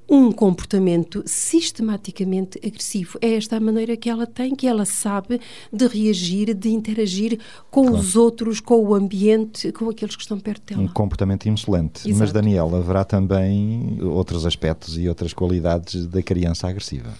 um 0.07 0.31
comportamento 0.31 1.23
sistematicamente 1.25 2.59
agressivo. 2.63 3.17
É 3.23 3.33
esta 3.33 3.57
a 3.57 3.59
maneira 3.59 3.97
que 3.97 4.07
ela 4.07 4.27
tem, 4.27 4.55
que 4.55 4.67
ela 4.67 4.85
sabe 4.85 5.41
de 5.73 5.87
reagir, 5.87 6.53
de 6.53 6.69
interagir 6.69 7.39
com 7.71 7.87
Claro. 7.87 7.97
os 7.97 8.15
outros, 8.15 8.59
com 8.59 8.85
o 8.85 8.93
ambiente, 8.93 9.71
com 9.71 9.89
aqueles 9.89 10.15
que 10.15 10.21
estão 10.21 10.39
perto 10.39 10.73
dela. 10.75 10.81
Um 10.83 10.87
comportamento 10.87 11.49
insolente. 11.49 12.01
Mas, 12.05 12.17
Exato. 12.17 12.33
Daniel, 12.33 12.75
haverá 12.75 13.03
também 13.03 13.97
outros 13.99 14.45
aspectos 14.45 14.95
e 14.95 15.09
outras 15.09 15.33
qualidades 15.33 16.05
da 16.05 16.21
criança 16.21 16.67
agressiva. 16.67 17.13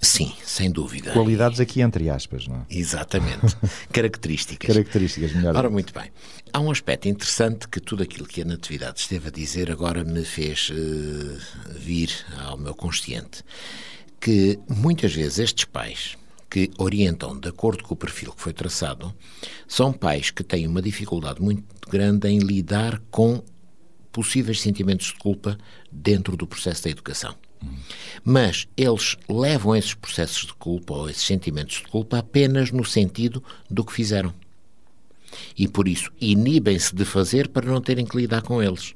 Sim, 0.00 0.32
sem 0.44 0.70
dúvida. 0.70 1.12
Qualidades 1.12 1.60
aqui 1.60 1.80
entre 1.80 2.08
aspas, 2.10 2.46
não 2.46 2.56
é? 2.56 2.66
Exatamente. 2.70 3.56
Características. 3.92 4.68
Características, 4.68 5.32
melhor. 5.32 5.56
Ora, 5.56 5.70
muito 5.70 5.92
bem. 5.92 6.10
Há 6.52 6.60
um 6.60 6.70
aspecto 6.70 7.08
interessante 7.08 7.68
que 7.68 7.80
tudo 7.80 8.02
aquilo 8.02 8.26
que 8.26 8.42
a 8.42 8.44
Natividade 8.44 9.00
esteve 9.00 9.28
a 9.28 9.30
dizer 9.30 9.70
agora 9.70 10.04
me 10.04 10.24
fez 10.24 10.70
eh, 10.72 11.38
vir 11.78 12.10
ao 12.38 12.56
meu 12.56 12.74
consciente. 12.74 13.42
Que 14.20 14.58
muitas 14.68 15.14
vezes 15.14 15.38
estes 15.38 15.64
pais 15.64 16.16
que 16.48 16.70
orientam 16.78 17.38
de 17.38 17.48
acordo 17.48 17.84
com 17.84 17.94
o 17.94 17.96
perfil 17.96 18.32
que 18.32 18.40
foi 18.40 18.52
traçado 18.52 19.14
são 19.66 19.92
pais 19.92 20.30
que 20.30 20.44
têm 20.44 20.66
uma 20.66 20.80
dificuldade 20.80 21.42
muito 21.42 21.64
grande 21.88 22.28
em 22.28 22.38
lidar 22.38 23.00
com 23.10 23.42
possíveis 24.12 24.60
sentimentos 24.60 25.08
de 25.08 25.14
culpa 25.14 25.58
dentro 25.92 26.36
do 26.36 26.46
processo 26.46 26.84
da 26.84 26.90
educação. 26.90 27.34
Mas 28.24 28.66
eles 28.76 29.16
levam 29.28 29.74
esses 29.76 29.94
processos 29.94 30.46
de 30.46 30.54
culpa 30.54 30.94
ou 30.94 31.08
esses 31.10 31.22
sentimentos 31.22 31.76
de 31.76 31.88
culpa 31.88 32.18
apenas 32.18 32.70
no 32.70 32.84
sentido 32.84 33.42
do 33.70 33.84
que 33.84 33.92
fizeram. 33.92 34.32
E 35.56 35.66
por 35.68 35.86
isso 35.88 36.10
inibem-se 36.20 36.94
de 36.94 37.04
fazer 37.04 37.48
para 37.48 37.66
não 37.70 37.80
terem 37.80 38.04
que 38.06 38.16
lidar 38.16 38.42
com 38.42 38.62
eles. 38.62 38.94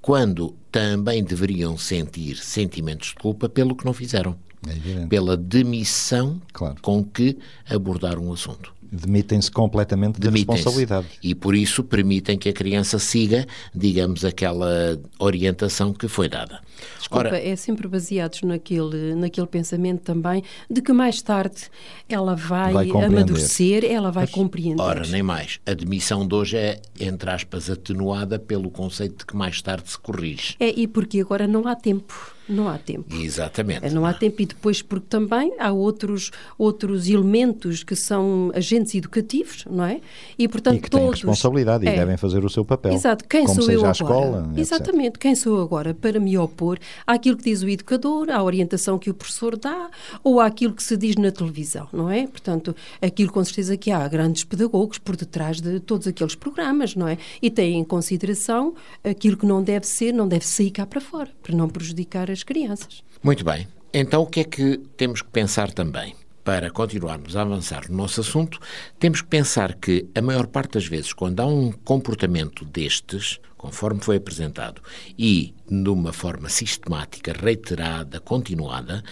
Quando 0.00 0.54
também 0.70 1.22
deveriam 1.22 1.76
sentir 1.78 2.36
sentimentos 2.36 3.08
de 3.08 3.14
culpa 3.16 3.48
pelo 3.48 3.76
que 3.76 3.84
não 3.84 3.92
fizeram. 3.92 4.36
É. 4.66 5.06
Pela 5.06 5.36
demissão 5.36 6.40
Claro. 6.52 6.76
com 6.80 7.04
que 7.04 7.36
abordaram 7.68 8.26
o 8.28 8.32
assunto. 8.32 8.73
Demitem-se 8.94 9.50
completamente 9.50 10.20
da 10.20 10.28
Demitem-se. 10.28 10.52
responsabilidade. 10.62 11.06
E 11.22 11.34
por 11.34 11.54
isso 11.54 11.82
permitem 11.82 12.38
que 12.38 12.48
a 12.48 12.52
criança 12.52 12.98
siga, 12.98 13.46
digamos, 13.74 14.24
aquela 14.24 14.98
orientação 15.18 15.92
que 15.92 16.08
foi 16.08 16.28
dada. 16.28 16.60
Desculpa, 16.98 17.28
Ora, 17.28 17.38
é 17.38 17.56
sempre 17.56 17.86
baseados 17.88 18.42
naquele, 18.42 19.14
naquele 19.14 19.46
pensamento 19.46 20.00
também 20.02 20.42
de 20.70 20.82
que 20.82 20.92
mais 20.92 21.20
tarde 21.22 21.62
ela 22.08 22.34
vai, 22.34 22.72
Vai 22.72 22.90
amadurecer, 22.90 23.84
ela 23.84 24.10
vai 24.10 24.26
compreender. 24.26 24.82
ora, 24.82 25.06
nem 25.06 25.22
mais. 25.22 25.60
A 25.66 25.74
demissão 25.74 26.26
de 26.26 26.34
hoje 26.34 26.56
é, 26.56 26.80
entre 27.00 27.30
aspas, 27.30 27.70
atenuada 27.70 28.38
pelo 28.38 28.70
conceito 28.70 29.18
de 29.18 29.26
que 29.26 29.36
mais 29.36 29.60
tarde 29.62 29.90
se 29.90 29.98
corrige. 29.98 30.56
É, 30.60 30.68
e 30.68 30.86
porque 30.86 31.20
agora 31.20 31.46
não 31.46 31.66
há 31.66 31.74
tempo. 31.74 32.34
Não 32.48 32.68
há 32.68 32.76
tempo. 32.78 33.14
Exatamente. 33.16 33.88
Não 33.90 34.04
há 34.04 34.12
tempo 34.12 34.42
e 34.42 34.46
depois 34.46 34.82
porque 34.82 35.06
também 35.08 35.54
há 35.58 35.72
outros, 35.72 36.30
outros 36.58 37.08
elementos 37.08 37.82
que 37.82 37.96
são 37.96 38.50
agentes 38.54 38.94
educativos, 38.94 39.64
não 39.70 39.84
é? 39.84 40.00
E 40.38 40.46
portanto 40.46 40.76
E 40.76 40.80
que 40.80 40.90
têm 40.90 41.00
todos... 41.00 41.20
responsabilidade 41.22 41.84
e 41.84 41.88
É. 41.88 41.96
devem 41.96 42.16
fazer 42.16 42.44
o 42.44 42.48
seu 42.50 42.64
papel. 42.64 42.92
Exato, 42.92 43.24
quem 43.26 43.44
como 43.46 43.54
sou 43.54 43.64
seja 43.64 43.78
eu 43.78 43.86
a 43.86 43.90
agora? 43.90 43.92
escola, 43.92 44.38
etc. 44.50 44.58
Exatamente, 44.58 45.18
quem 45.18 45.34
sou 45.34 45.56
eu 45.58 45.62
agora 45.62 45.94
para 45.94 46.20
me 46.20 46.36
opor 46.36 46.78
àquilo 47.06 47.36
que 47.36 47.44
diz 47.44 47.62
o 47.62 47.68
educador, 47.68 48.28
à 48.30 48.42
orientação 48.42 48.98
que 48.98 49.08
o 49.10 49.14
professor 49.14 49.56
dá 49.56 49.88
ou 50.22 50.40
àquilo 50.40 50.74
que 50.74 50.82
se 50.82 50.96
diz 50.96 51.16
na 51.16 51.30
televisão, 51.32 51.88
não 51.92 52.10
é? 52.10 52.26
Portanto, 52.26 52.74
aquilo 53.00 53.32
com 53.32 53.42
certeza 53.42 53.76
que 53.76 53.90
há 53.90 54.06
grandes 54.08 54.44
pedagogos 54.44 54.98
por 54.98 55.16
detrás 55.16 55.60
de 55.60 55.80
todos 55.80 56.06
aqueles 56.06 56.34
programas, 56.34 56.94
não 56.94 57.08
é? 57.08 57.16
E 57.40 57.50
têm 57.50 57.78
em 57.78 57.84
consideração 57.84 58.74
aquilo 59.02 59.36
que 59.36 59.46
não 59.46 59.62
deve 59.62 59.86
ser, 59.86 60.12
não 60.12 60.28
deve 60.28 60.46
sair 60.46 60.70
cá 60.70 60.84
para 60.86 61.00
fora, 61.00 61.30
para 61.42 61.54
não 61.54 61.68
prejudicar 61.68 62.33
as 62.34 62.42
crianças. 62.42 63.02
Muito 63.22 63.44
bem. 63.44 63.66
Então, 63.92 64.22
o 64.22 64.26
que 64.26 64.40
é 64.40 64.44
que 64.44 64.76
temos 64.96 65.22
que 65.22 65.28
pensar 65.28 65.72
também? 65.72 66.14
Para 66.42 66.70
continuarmos 66.70 67.36
a 67.36 67.42
avançar 67.42 67.88
no 67.88 67.96
nosso 67.96 68.20
assunto, 68.20 68.60
temos 68.98 69.22
que 69.22 69.28
pensar 69.28 69.74
que, 69.74 70.06
a 70.14 70.20
maior 70.20 70.46
parte 70.46 70.72
das 70.72 70.86
vezes, 70.86 71.12
quando 71.12 71.40
há 71.40 71.46
um 71.46 71.72
comportamento 71.72 72.64
destes, 72.66 73.40
conforme 73.64 73.98
foi 73.98 74.16
apresentado, 74.16 74.82
e 75.18 75.54
de 75.66 75.88
uma 75.88 76.12
forma 76.12 76.50
sistemática, 76.50 77.32
reiterada, 77.32 78.20
continuada, 78.20 79.02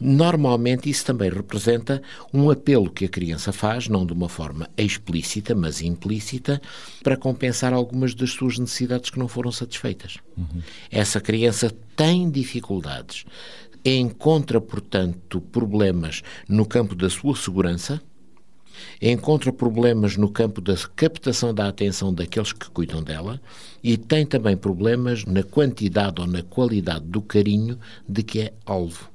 normalmente 0.00 0.88
isso 0.88 1.04
também 1.04 1.28
representa 1.28 2.00
um 2.32 2.50
apelo 2.50 2.90
que 2.90 3.04
a 3.04 3.08
criança 3.10 3.52
faz, 3.52 3.86
não 3.86 4.06
de 4.06 4.14
uma 4.14 4.30
forma 4.30 4.66
explícita, 4.78 5.54
mas 5.54 5.82
implícita, 5.82 6.58
para 7.02 7.18
compensar 7.18 7.74
algumas 7.74 8.14
das 8.14 8.30
suas 8.30 8.58
necessidades 8.58 9.10
que 9.10 9.18
não 9.18 9.28
foram 9.28 9.52
satisfeitas. 9.52 10.16
Essa 10.90 11.20
criança 11.20 11.70
tem 11.94 12.30
dificuldades, 12.30 13.26
encontra, 13.84 14.58
portanto, 14.58 15.38
problemas 15.38 16.22
no 16.48 16.64
campo 16.64 16.94
da 16.94 17.10
sua 17.10 17.36
segurança, 17.36 18.00
encontra 19.00 19.52
problemas 19.52 20.16
no 20.16 20.28
campo 20.28 20.60
da 20.60 20.74
captação 20.96 21.54
da 21.54 21.68
atenção 21.68 22.12
daqueles 22.12 22.52
que 22.52 22.70
cuidam 22.70 23.02
dela 23.02 23.40
e 23.82 23.96
tem 23.96 24.26
também 24.26 24.56
problemas 24.56 25.24
na 25.24 25.42
quantidade 25.42 26.20
ou 26.20 26.26
na 26.26 26.42
qualidade 26.42 27.04
do 27.04 27.22
carinho 27.22 27.78
de 28.08 28.22
que 28.22 28.40
é 28.40 28.52
alvo. 28.66 29.10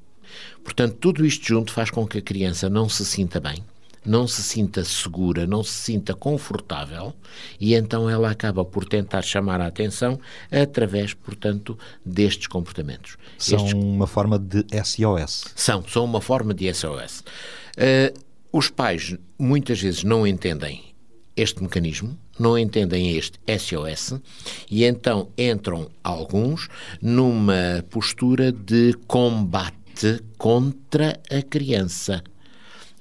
Portanto, 0.63 0.98
tudo 1.00 1.25
isto 1.25 1.46
junto 1.46 1.72
faz 1.72 1.89
com 1.89 2.08
que 2.08 2.17
a 2.17 2.22
criança 2.22 2.70
não 2.70 2.88
se 2.88 3.05
sinta 3.05 3.39
bem, 3.39 3.63
não 4.05 4.27
se 4.27 4.41
sinta 4.43 4.84
segura, 4.84 5.46
não 5.46 5.63
se 5.63 5.74
sinta 5.74 6.13
confortável 6.13 7.13
e 7.60 7.74
então 7.75 8.10
ela 8.10 8.29
acaba 8.32 8.63
por 8.65 8.86
tentar 8.86 9.22
chamar 9.22 9.62
a 9.62 9.67
atenção 9.67 10.20
através, 10.51 11.13
portanto, 11.13 11.77
destes 12.05 12.48
comportamentos. 12.48 13.17
São 13.38 13.60
Estes 13.60 13.74
uma 13.74 14.08
forma 14.08 14.39
de 14.39 14.65
SOS. 14.84 15.46
são, 15.55 15.84
são 15.88 16.05
uma 16.05 16.22
forma 16.22 16.53
de 16.53 16.74
SOS. 16.74 17.24
Eh, 17.75 18.13
os 18.53 18.69
pais 18.69 19.17
muitas 19.38 19.81
vezes 19.81 20.03
não 20.03 20.27
entendem 20.27 20.93
este 21.36 21.63
mecanismo, 21.63 22.15
não 22.39 22.55
entendem 22.55 23.17
este 23.17 23.39
SOS 23.60 24.22
e 24.69 24.86
então 24.86 25.29
entram 25.36 25.89
alguns 26.03 26.69
numa 27.01 27.83
postura 27.89 28.51
de 28.51 28.93
combate 29.07 30.24
contra 30.38 31.19
a 31.31 31.41
criança 31.41 32.24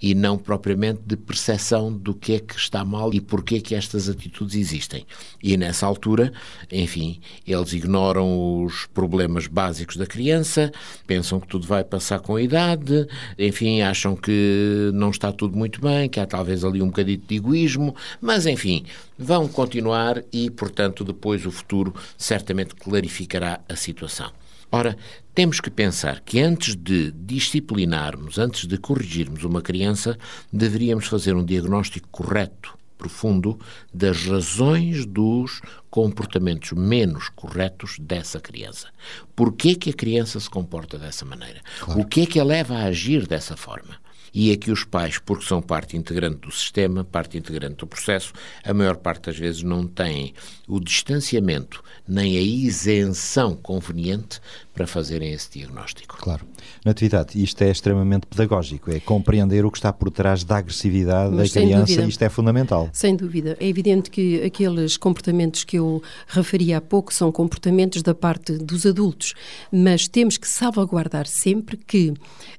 e 0.02 0.16
não 0.16 0.37
propriamente 0.37 1.00
de 1.06 1.16
percepção 1.16 1.92
do 1.92 2.12
que 2.12 2.35
é 2.35 2.38
que 2.40 2.56
está 2.56 2.85
mal 2.85 3.14
e 3.14 3.21
porquê 3.21 3.61
que 3.61 3.75
estas 3.75 4.09
atitudes 4.09 4.56
existem. 4.56 5.06
E 5.40 5.56
nessa 5.56 5.87
altura, 5.87 6.32
enfim, 6.71 7.21
eles 7.47 7.73
ignoram 7.73 8.64
os 8.64 8.87
problemas 8.87 9.47
básicos 9.47 9.97
da 9.97 10.04
criança, 10.04 10.73
pensam 11.06 11.38
que 11.38 11.47
tudo 11.47 11.68
vai 11.68 11.85
passar 11.85 12.18
com 12.18 12.35
a 12.35 12.42
idade, 12.42 13.06
enfim, 13.38 13.80
acham 13.80 14.16
que 14.16 14.90
não 14.92 15.11
está 15.11 15.30
tudo 15.30 15.56
muito 15.56 15.80
bem, 15.80 16.09
que 16.09 16.18
há 16.18 16.26
talvez 16.26 16.64
ali 16.64 16.82
um 16.82 16.87
bocadinho 16.87 17.18
de 17.18 17.37
egoísmo, 17.37 17.94
mas 18.21 18.47
enfim, 18.47 18.85
vão 19.16 19.47
continuar 19.47 20.23
e, 20.32 20.50
portanto, 20.50 21.04
depois 21.04 21.47
o 21.47 21.50
futuro 21.52 21.94
certamente 22.18 22.75
clarificará 22.75 23.61
a 23.68 23.76
situação. 23.76 24.32
Ora, 24.75 24.97
temos 25.35 25.61
que 25.61 25.71
pensar 25.71 26.21
que 26.21 26.41
antes 26.41 26.75
de 26.75 27.12
disciplinarmos, 27.12 28.38
antes 28.38 28.67
de 28.67 28.79
corrigirmos 28.79 29.45
uma 29.45 29.61
criança, 29.61 30.19
deveríamos 30.50 31.07
fazer 31.07 31.35
um 31.37 31.45
diagnóstico 31.45 32.09
correto, 32.11 32.75
profundo, 32.97 33.61
das 33.93 34.25
razões 34.25 35.05
dos 35.05 35.61
comportamentos 35.91 36.73
menos 36.73 37.29
corretos 37.29 37.99
dessa 37.99 38.41
criança. 38.41 38.88
Por 39.37 39.52
que 39.52 39.75
que 39.75 39.91
a 39.91 39.95
criança 39.95 40.41
se 40.41 40.49
comporta 40.49 40.99
dessa 40.99 41.26
maneira? 41.26 41.61
Claro. 41.81 42.00
O 42.00 42.07
que 42.07 42.23
é 42.23 42.26
que 42.26 42.41
a 42.41 42.45
leva 42.45 42.76
a 42.76 42.85
agir 42.85 43.26
dessa 43.26 43.59
forma? 43.59 44.01
E 44.35 44.51
é 44.51 44.57
que 44.57 44.71
os 44.71 44.85
pais, 44.85 45.19
porque 45.19 45.45
são 45.45 45.61
parte 45.61 45.97
integrante 45.97 46.39
do 46.39 46.51
sistema, 46.51 47.05
parte 47.05 47.37
integrante 47.37 47.77
do 47.77 47.87
processo, 47.87 48.33
a 48.65 48.73
maior 48.73 48.97
parte 48.97 49.27
das 49.27 49.39
vezes 49.39 49.62
não 49.62 49.87
têm 49.87 50.35
o 50.67 50.81
distanciamento 50.81 51.83
nem 52.07 52.37
a 52.37 52.41
isenção 52.41 53.55
conveniente 53.55 54.41
para 54.75 54.87
fazerem 54.87 55.33
esse 55.33 55.50
diagnóstico. 55.50 56.17
Claro. 56.19 56.47
Natividade, 56.85 57.43
isto 57.43 57.61
é 57.62 57.71
extremamente 57.71 58.26
pedagógico, 58.26 58.91
é 58.91 59.00
compreender 59.00 59.64
o 59.64 59.71
que 59.71 59.79
está 59.79 59.93
por 59.93 60.11
trás 60.11 60.45
da 60.45 60.57
agressividade 60.59 61.35
Mas, 61.35 61.52
da 61.52 61.61
criança, 61.61 62.02
isto 62.02 62.23
é 62.23 62.29
fundamental. 62.29 62.88
Sem 62.93 63.14
dúvida. 63.14 63.57
É 63.61 63.69
evidente 63.69 64.11
que 64.11 64.43
aqueles 64.43 64.97
comportamentos 64.97 65.64
que 65.64 65.79
eu 65.79 66.02
referi 66.26 66.73
há 66.73 66.81
pouco 66.81 67.12
são 67.12 67.31
comportamentos 67.31 68.02
da 68.02 68.14
parte 68.14 68.57
dos 68.57 68.87
adultos, 68.87 69.35
mas 69.71 70.09
temos 70.09 70.38
que 70.38 70.49
salvaguardar 70.49 71.26
sempre 71.26 71.76
que 71.76 72.14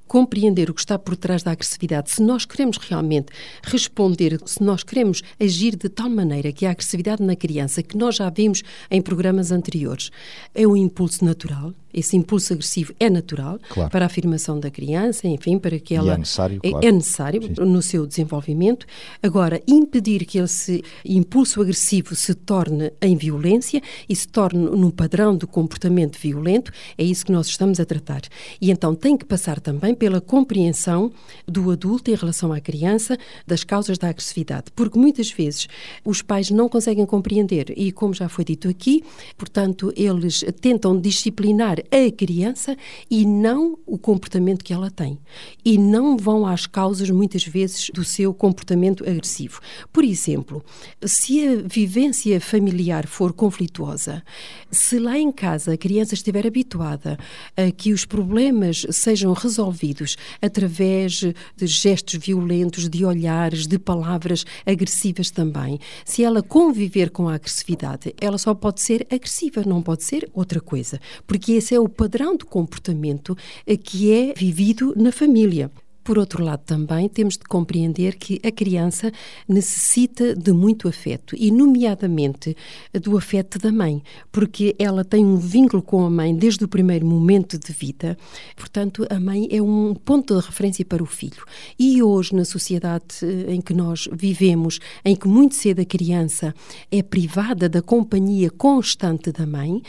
compreender 0.06 0.70
o 0.70 0.74
que 0.74 0.80
está 0.80 0.98
por 0.98 1.16
trás 1.16 1.42
da 1.42 1.50
agressividade, 1.50 2.10
se 2.10 2.22
nós 2.22 2.44
queremos 2.44 2.76
realmente 2.76 3.32
responder, 3.62 4.38
se 4.44 4.62
nós 4.62 4.82
queremos 4.82 5.22
agir 5.40 5.76
de 5.76 5.88
tal 5.88 6.08
maneira 6.08 6.52
que 6.52 6.66
a 6.66 6.70
agressividade 6.70 7.22
na 7.22 7.34
criança, 7.34 7.82
que 7.82 7.96
nós 7.96 8.16
já 8.16 8.30
vimos 8.30 8.62
em 8.90 9.00
programas 9.00 9.50
anteriores, 9.50 10.10
é 10.54 10.66
um 10.66 10.76
impulso 10.76 11.24
natural, 11.24 11.72
esse 11.94 12.16
impulso 12.16 12.52
agressivo 12.52 12.92
é 12.98 13.08
natural 13.08 13.58
claro. 13.68 13.90
para 13.90 14.04
a 14.04 14.06
afirmação 14.06 14.58
da 14.58 14.70
criança, 14.70 15.26
enfim, 15.28 15.58
para 15.58 15.78
que 15.78 15.94
ela. 15.94 16.12
E 16.12 16.14
é 16.14 16.18
necessário, 16.18 16.60
é, 16.62 16.70
claro. 16.70 16.86
é 16.86 16.92
necessário 16.92 17.42
Sim. 17.42 17.54
no 17.64 17.80
seu 17.80 18.06
desenvolvimento. 18.06 18.86
Agora, 19.22 19.62
impedir 19.66 20.24
que 20.24 20.38
esse 20.38 20.82
impulso 21.04 21.60
agressivo 21.60 22.14
se 22.14 22.34
torne 22.34 22.92
em 23.00 23.16
violência 23.16 23.80
e 24.08 24.16
se 24.16 24.26
torne 24.26 24.60
num 24.60 24.90
padrão 24.90 25.36
de 25.36 25.46
comportamento 25.46 26.18
violento, 26.18 26.72
é 26.98 27.04
isso 27.04 27.24
que 27.24 27.32
nós 27.32 27.46
estamos 27.46 27.78
a 27.78 27.84
tratar. 27.84 28.22
E 28.60 28.70
então 28.70 28.94
tem 28.94 29.16
que 29.16 29.24
passar 29.24 29.60
também 29.60 29.94
pela 29.94 30.20
compreensão 30.20 31.12
do 31.46 31.70
adulto 31.70 32.10
em 32.10 32.14
relação 32.14 32.52
à 32.52 32.60
criança 32.60 33.16
das 33.46 33.62
causas 33.64 33.98
da 33.98 34.08
agressividade, 34.08 34.66
porque 34.74 34.98
muitas 34.98 35.30
vezes 35.30 35.68
os 36.04 36.22
pais 36.22 36.50
não 36.50 36.68
conseguem 36.68 37.06
compreender 37.06 37.72
e, 37.76 37.92
como 37.92 38.14
já 38.14 38.28
foi 38.28 38.44
dito 38.44 38.68
aqui, 38.68 39.04
portanto, 39.36 39.92
eles 39.96 40.44
tentam 40.60 40.98
disciplinar 40.98 41.83
a 41.90 42.10
criança 42.10 42.76
e 43.10 43.24
não 43.24 43.78
o 43.86 43.98
comportamento 43.98 44.64
que 44.64 44.72
ela 44.72 44.90
tem. 44.90 45.18
E 45.64 45.78
não 45.78 46.16
vão 46.16 46.46
às 46.46 46.66
causas, 46.66 47.10
muitas 47.10 47.44
vezes, 47.44 47.90
do 47.92 48.04
seu 48.04 48.32
comportamento 48.32 49.08
agressivo. 49.08 49.60
Por 49.92 50.04
exemplo, 50.04 50.64
se 51.04 51.46
a 51.46 51.56
vivência 51.56 52.40
familiar 52.40 53.06
for 53.06 53.32
conflituosa, 53.32 54.22
se 54.70 54.98
lá 54.98 55.18
em 55.18 55.30
casa 55.30 55.74
a 55.74 55.76
criança 55.76 56.14
estiver 56.14 56.46
habituada 56.46 57.18
a 57.56 57.70
que 57.70 57.92
os 57.92 58.04
problemas 58.04 58.86
sejam 58.90 59.32
resolvidos 59.32 60.16
através 60.40 61.24
de 61.56 61.66
gestos 61.66 62.14
violentos, 62.14 62.88
de 62.88 63.04
olhares, 63.04 63.66
de 63.66 63.78
palavras 63.78 64.44
agressivas 64.64 65.30
também, 65.30 65.78
se 66.04 66.22
ela 66.22 66.42
conviver 66.42 67.10
com 67.10 67.28
a 67.28 67.34
agressividade, 67.34 68.14
ela 68.20 68.38
só 68.38 68.54
pode 68.54 68.80
ser 68.80 69.06
agressiva, 69.10 69.62
não 69.66 69.82
pode 69.82 70.04
ser 70.04 70.28
outra 70.32 70.60
coisa, 70.60 71.00
porque 71.26 71.52
esse 71.52 71.73
é 71.74 71.80
o 71.80 71.88
padrão 71.88 72.36
de 72.36 72.44
comportamento 72.44 73.36
eh, 73.66 73.76
que 73.76 74.12
é 74.12 74.32
vivido 74.34 74.94
na 74.96 75.12
família. 75.12 75.70
Por 76.04 76.18
outro 76.18 76.44
lado, 76.44 76.60
também 76.66 77.08
temos 77.08 77.38
de 77.38 77.44
compreender 77.44 78.16
que 78.16 78.38
a 78.44 78.52
criança 78.52 79.10
necessita 79.48 80.36
de 80.36 80.52
muito 80.52 80.86
afeto 80.86 81.34
e, 81.34 81.50
nomeadamente, 81.50 82.54
do 82.92 83.16
afeto 83.16 83.58
da 83.58 83.72
mãe, 83.72 84.02
porque 84.30 84.76
ela 84.78 85.02
tem 85.02 85.24
um 85.24 85.38
vínculo 85.38 85.82
com 85.82 86.04
a 86.04 86.10
mãe 86.10 86.36
desde 86.36 86.62
o 86.62 86.68
primeiro 86.68 87.06
momento 87.06 87.58
de 87.58 87.72
vida. 87.72 88.18
Portanto, 88.54 89.06
a 89.08 89.18
mãe 89.18 89.48
é 89.50 89.62
um 89.62 89.94
ponto 89.94 90.38
de 90.38 90.44
referência 90.44 90.84
para 90.84 91.02
o 91.02 91.06
filho. 91.06 91.42
E 91.78 92.02
hoje, 92.02 92.34
na 92.34 92.44
sociedade 92.44 93.04
eh, 93.22 93.54
em 93.54 93.62
que 93.62 93.72
nós 93.72 94.06
vivemos, 94.12 94.80
em 95.06 95.16
que 95.16 95.26
muito 95.26 95.54
cedo 95.54 95.80
a 95.80 95.86
criança 95.86 96.54
é 96.90 97.02
privada 97.02 97.66
da 97.66 97.80
companhia 97.80 98.50
constante 98.50 99.32
da 99.32 99.46
mãe, 99.46 99.80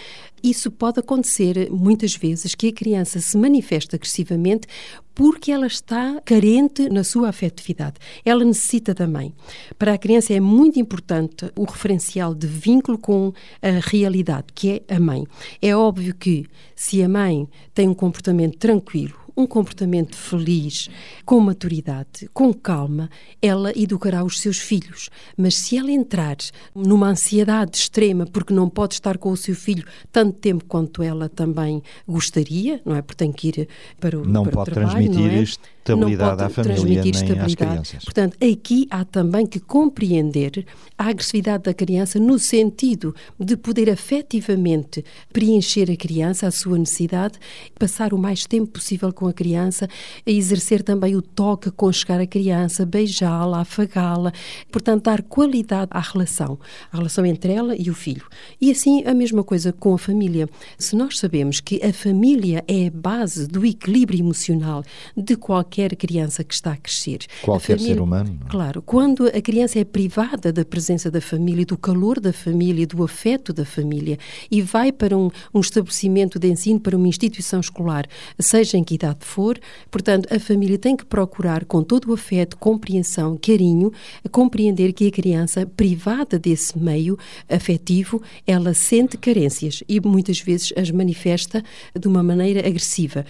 isso 0.50 0.70
pode 0.70 1.00
acontecer 1.00 1.70
muitas 1.72 2.16
vezes 2.16 2.54
que 2.54 2.68
a 2.68 2.74
criança 2.74 3.20
se 3.20 3.38
manifesta 3.38 3.96
agressivamente 3.96 4.68
porque 5.14 5.52
ela 5.52 5.66
está 5.66 6.22
carente 6.26 6.90
na 6.90 7.04
sua 7.04 7.30
afetividade. 7.30 7.96
Ela 8.24 8.44
necessita 8.44 8.94
da 8.94 9.08
mãe. 9.08 9.34
Para 9.80 9.94
a 9.94 9.98
criança 9.98 10.34
é 10.34 10.40
muito 10.40 10.80
importante 10.80 11.50
o 11.56 11.64
referencial 11.64 12.36
de 12.36 12.46
vínculo 12.46 12.98
com 12.98 13.34
a 13.62 13.80
realidade, 13.90 14.48
que 14.54 14.84
é 14.88 14.96
a 14.96 15.00
mãe. 15.00 15.26
É 15.62 15.76
óbvio 15.76 16.14
que 16.14 16.46
se 16.76 17.02
a 17.02 17.10
mãe 17.10 17.48
tem 17.74 17.88
um 17.88 17.94
comportamento 17.94 18.58
tranquilo, 18.58 19.16
um 19.36 19.46
comportamento 19.46 20.16
feliz, 20.16 20.90
com 21.26 21.40
maturidade, 21.40 22.30
com 22.34 22.54
calma, 22.54 23.10
ela 23.42 23.72
educará 23.76 24.24
os 24.24 24.40
seus 24.40 24.58
filhos. 24.58 25.10
Mas 25.38 25.56
se 25.56 25.78
ela 25.78 25.92
entrar 25.92 26.38
numa 26.74 27.10
ansiedade 27.10 27.78
extrema 27.78 28.26
porque 28.26 28.54
não 28.54 28.70
pode 28.70 28.94
estar 28.94 29.18
com 29.18 29.32
o 29.32 29.38
seu 29.38 29.56
filho 29.56 29.86
tanto 30.12 30.40
tempo 30.40 30.66
quanto 30.66 31.04
ela 31.04 31.28
também 31.28 31.82
gostaria, 32.08 32.82
não 32.86 32.96
é? 32.96 33.02
Porque 33.02 33.18
tem 33.18 33.32
que 33.32 33.50
ir 33.50 33.68
para 34.00 34.18
o, 34.20 34.26
não 34.26 34.44
para 34.44 34.54
pode 34.54 34.72
o 34.72 34.74
trabalho, 34.74 35.12
transmitir 35.12 35.32
não 35.32 35.42
é? 35.42 35.75
Estabilidade 35.94 36.44
à 36.44 36.50
família 36.50 37.02
nem 37.02 37.12
estabilidade. 37.12 37.46
às 37.46 37.56
crianças. 37.56 38.04
Portanto, 38.04 38.38
aqui 38.44 38.88
há 38.90 39.06
também 39.06 39.46
que 39.46 39.60
compreender 39.60 40.66
a 40.98 41.10
agressividade 41.10 41.64
da 41.64 41.74
criança 41.74 42.20
no 42.20 42.40
sentido 42.40 43.14
de 43.40 43.56
poder 43.56 43.90
afetivamente 43.90 45.06
preencher 45.32 45.92
a 45.92 45.96
criança, 45.96 46.48
a 46.48 46.52
sua 46.52 46.78
necessidade, 46.78 47.38
passar 47.78 48.14
o 48.14 48.18
mais 48.18 48.46
tempo 48.46 48.72
possível 48.72 49.14
com 49.14 49.28
a 49.28 49.34
criança, 49.34 49.88
a 50.26 50.32
exercer 50.32 50.82
também 50.82 51.16
o 51.16 51.22
toque, 51.22 51.70
aconchegar 51.70 52.20
a 52.20 52.26
criança, 52.26 52.86
beijá-la, 52.86 53.62
afagá-la, 53.62 54.32
portanto, 54.72 55.04
dar 55.04 55.22
qualidade 55.22 55.92
à 55.92 56.00
relação, 56.00 56.58
à 56.92 56.98
relação 56.98 57.26
entre 57.26 57.54
ela 57.54 57.76
e 57.76 57.90
o 57.90 57.94
filho. 57.94 58.26
E 58.60 58.72
assim 58.72 59.04
a 59.06 59.14
mesma 59.14 59.44
coisa 59.44 59.72
com 59.72 59.94
a 59.94 59.98
família. 59.98 60.50
Se 60.78 60.96
nós 60.96 61.20
sabemos 61.20 61.60
que 61.60 61.84
a 61.84 61.94
família 61.94 62.64
é 62.68 62.88
a 62.88 62.92
base 62.92 63.48
do 63.48 63.66
equilíbrio 63.66 64.20
emocional 64.20 64.84
de 65.16 65.36
qualquer 65.36 65.75
criança 65.96 66.44
que 66.44 66.54
está 66.54 66.74
a 66.74 66.78
crescer. 66.78 67.20
Qualquer 67.42 67.74
a 67.74 67.78
família, 67.78 67.96
ser 67.96 68.02
humano. 68.02 68.40
É? 68.46 68.50
Claro, 68.50 68.82
quando 68.82 69.28
a 69.28 69.42
criança 69.42 69.80
é 69.80 69.84
privada 69.84 70.52
da 70.52 70.64
presença 70.64 71.10
da 71.12 71.22
família, 71.22 71.66
do 71.66 71.78
calor 71.78 72.20
da 72.20 72.32
família, 72.32 72.88
do 72.88 73.04
afeto 73.04 73.52
da 73.52 73.66
família 73.66 74.18
e 74.50 74.62
vai 74.62 74.92
para 74.92 75.18
um, 75.18 75.30
um 75.54 75.60
estabelecimento 75.60 76.40
de 76.40 76.48
ensino, 76.48 76.80
para 76.80 76.96
uma 76.96 77.08
instituição 77.08 77.60
escolar, 77.60 78.06
seja 78.40 78.78
em 78.78 78.84
que 78.84 78.96
idade 78.96 79.20
for, 79.22 79.60
portanto, 79.92 80.28
a 80.34 80.40
família 80.40 80.78
tem 80.78 80.96
que 80.96 81.06
procurar, 81.06 81.66
com 81.66 81.84
todo 81.84 82.10
o 82.10 82.14
afeto, 82.14 82.58
compreensão, 82.58 83.38
carinho, 83.38 83.92
compreender 84.32 84.94
que 84.94 85.08
a 85.08 85.12
criança, 85.12 85.66
privada 85.66 86.40
desse 86.40 86.78
meio 86.78 87.18
afetivo, 87.50 88.22
ela 88.46 88.74
sente 88.74 89.18
carências 89.18 89.84
e 89.88 90.00
muitas 90.00 90.40
vezes 90.40 90.74
as 90.76 90.92
manifesta 90.92 91.64
de 91.98 92.08
uma 92.08 92.24
maneira 92.24 92.66
agressiva 92.68 93.26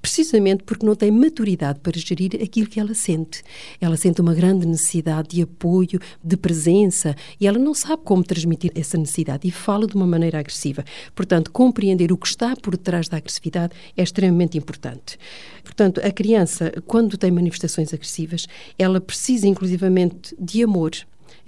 precisamente 0.00 0.64
porque 0.64 0.86
não 0.86 0.94
tem 0.94 1.10
maturidade 1.10 1.80
para 1.80 1.98
gerir 1.98 2.40
aquilo 2.42 2.66
que 2.66 2.80
ela 2.80 2.94
sente. 2.94 3.42
Ela 3.80 3.96
sente 3.96 4.20
uma 4.20 4.34
grande 4.34 4.66
necessidade 4.66 5.28
de 5.28 5.42
apoio, 5.42 6.00
de 6.22 6.36
presença, 6.36 7.14
e 7.40 7.46
ela 7.46 7.58
não 7.58 7.74
sabe 7.74 8.02
como 8.04 8.24
transmitir 8.24 8.72
essa 8.74 8.96
necessidade 8.96 9.46
e 9.46 9.50
fala 9.50 9.86
de 9.86 9.94
uma 9.94 10.06
maneira 10.06 10.38
agressiva. 10.38 10.84
Portanto, 11.14 11.50
compreender 11.50 12.12
o 12.12 12.16
que 12.16 12.26
está 12.26 12.56
por 12.56 12.72
detrás 12.72 13.08
da 13.08 13.16
agressividade 13.16 13.74
é 13.96 14.02
extremamente 14.02 14.56
importante. 14.56 15.18
Portanto, 15.62 16.00
a 16.04 16.10
criança, 16.10 16.72
quando 16.86 17.16
tem 17.16 17.30
manifestações 17.30 17.92
agressivas, 17.92 18.46
ela 18.78 19.00
precisa 19.00 19.46
inclusivamente 19.46 20.34
de 20.38 20.62
amor, 20.62 20.92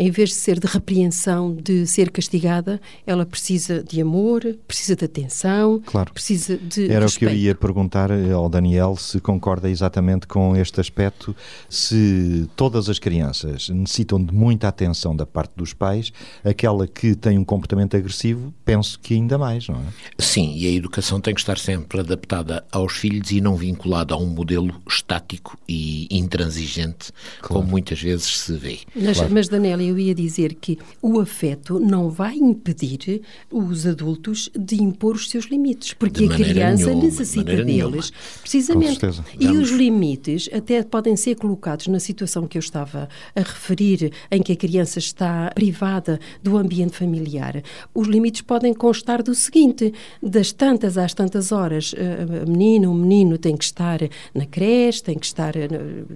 em 0.02 0.10
vez 0.10 0.30
de 0.30 0.34
ser 0.34 0.58
de 0.58 0.66
repreensão, 0.66 1.54
de 1.54 1.86
ser 1.86 2.10
castigada, 2.10 2.80
ela 3.06 3.24
precisa 3.24 3.84
de 3.84 4.00
amor, 4.00 4.42
precisa 4.66 4.96
de 4.96 5.04
atenção, 5.04 5.80
claro. 5.86 6.12
precisa 6.12 6.56
de 6.56 6.90
Era 6.90 7.02
respeito. 7.04 7.30
o 7.30 7.34
que 7.34 7.40
eu 7.40 7.44
ia 7.46 7.54
perguntar 7.54 8.10
ao 8.10 8.48
Daniel 8.48 8.96
se 8.96 9.20
concorda 9.20 9.70
exatamente 9.70 10.26
com 10.26 10.56
este 10.56 10.80
aspecto, 10.80 11.36
se 11.68 12.50
todas 12.56 12.88
as 12.88 12.98
crianças 12.98 13.68
necessitam 13.68 14.20
de 14.22 14.34
muita 14.34 14.66
atenção 14.66 15.14
da 15.14 15.24
parte 15.24 15.52
dos 15.54 15.72
pais, 15.72 16.12
aquela 16.44 16.88
que 16.88 17.14
tem 17.14 17.38
um 17.38 17.44
comportamento 17.44 17.96
agressivo, 17.96 18.52
penso 18.64 18.98
que 18.98 19.14
ainda 19.14 19.38
mais, 19.38 19.68
não 19.68 19.76
é? 19.76 19.84
Sim, 20.18 20.52
e 20.56 20.66
a 20.66 20.70
educação 20.72 21.20
tem 21.20 21.32
que 21.32 21.40
estar 21.40 21.58
sempre 21.58 22.00
adaptada 22.00 22.64
aos 22.72 22.94
filhos 22.94 23.30
e 23.30 23.40
não 23.40 23.54
vinculada 23.54 24.14
a 24.14 24.16
um 24.16 24.26
modelo 24.26 24.74
estático 24.88 25.56
e 25.68 26.08
intransigente, 26.10 27.12
claro. 27.40 27.54
como 27.54 27.68
muitas 27.68 28.02
vezes 28.02 28.40
se 28.40 28.56
vê. 28.56 28.80
Mas, 28.96 29.18
claro. 29.18 29.32
mas 29.32 29.48
Daniel, 29.48 29.91
eu 29.92 29.98
ia 29.98 30.14
dizer 30.14 30.54
que 30.54 30.78
o 31.00 31.20
afeto 31.20 31.78
não 31.78 32.10
vai 32.10 32.36
impedir 32.36 33.22
os 33.50 33.86
adultos 33.86 34.50
de 34.58 34.82
impor 34.82 35.14
os 35.14 35.28
seus 35.30 35.44
limites, 35.46 35.92
porque 35.94 36.26
De 36.26 36.32
a 36.32 36.36
criança 36.36 36.86
nenhuma, 36.86 37.00
de 37.00 37.06
necessita 37.06 37.40
maneira 37.44 37.64
deles, 37.64 38.10
nenhuma. 38.10 38.40
precisamente. 38.40 39.00
E 39.38 39.46
Vamos. 39.46 39.70
os 39.70 39.76
limites 39.76 40.48
até 40.52 40.82
podem 40.82 41.16
ser 41.16 41.36
colocados 41.36 41.86
na 41.86 42.00
situação 42.00 42.46
que 42.46 42.58
eu 42.58 42.60
estava 42.60 43.08
a 43.34 43.40
referir, 43.40 44.12
em 44.30 44.42
que 44.42 44.52
a 44.52 44.56
criança 44.56 44.98
está 44.98 45.50
privada 45.54 46.18
do 46.42 46.56
ambiente 46.56 46.96
familiar. 46.96 47.62
Os 47.94 48.08
limites 48.08 48.42
podem 48.42 48.72
constar 48.74 49.22
do 49.22 49.34
seguinte: 49.34 49.92
das 50.22 50.52
tantas 50.52 50.96
às 50.98 51.14
tantas 51.14 51.52
horas, 51.52 51.94
eh, 51.96 52.42
a 52.42 52.46
menina 52.46 52.88
ou 52.88 52.94
o 52.94 52.98
menino 52.98 53.36
tem 53.38 53.56
que 53.56 53.64
estar 53.64 54.00
na 54.34 54.46
creche, 54.46 55.02
tem 55.02 55.18
que 55.18 55.26
estar 55.26 55.54
eh, 55.56 55.68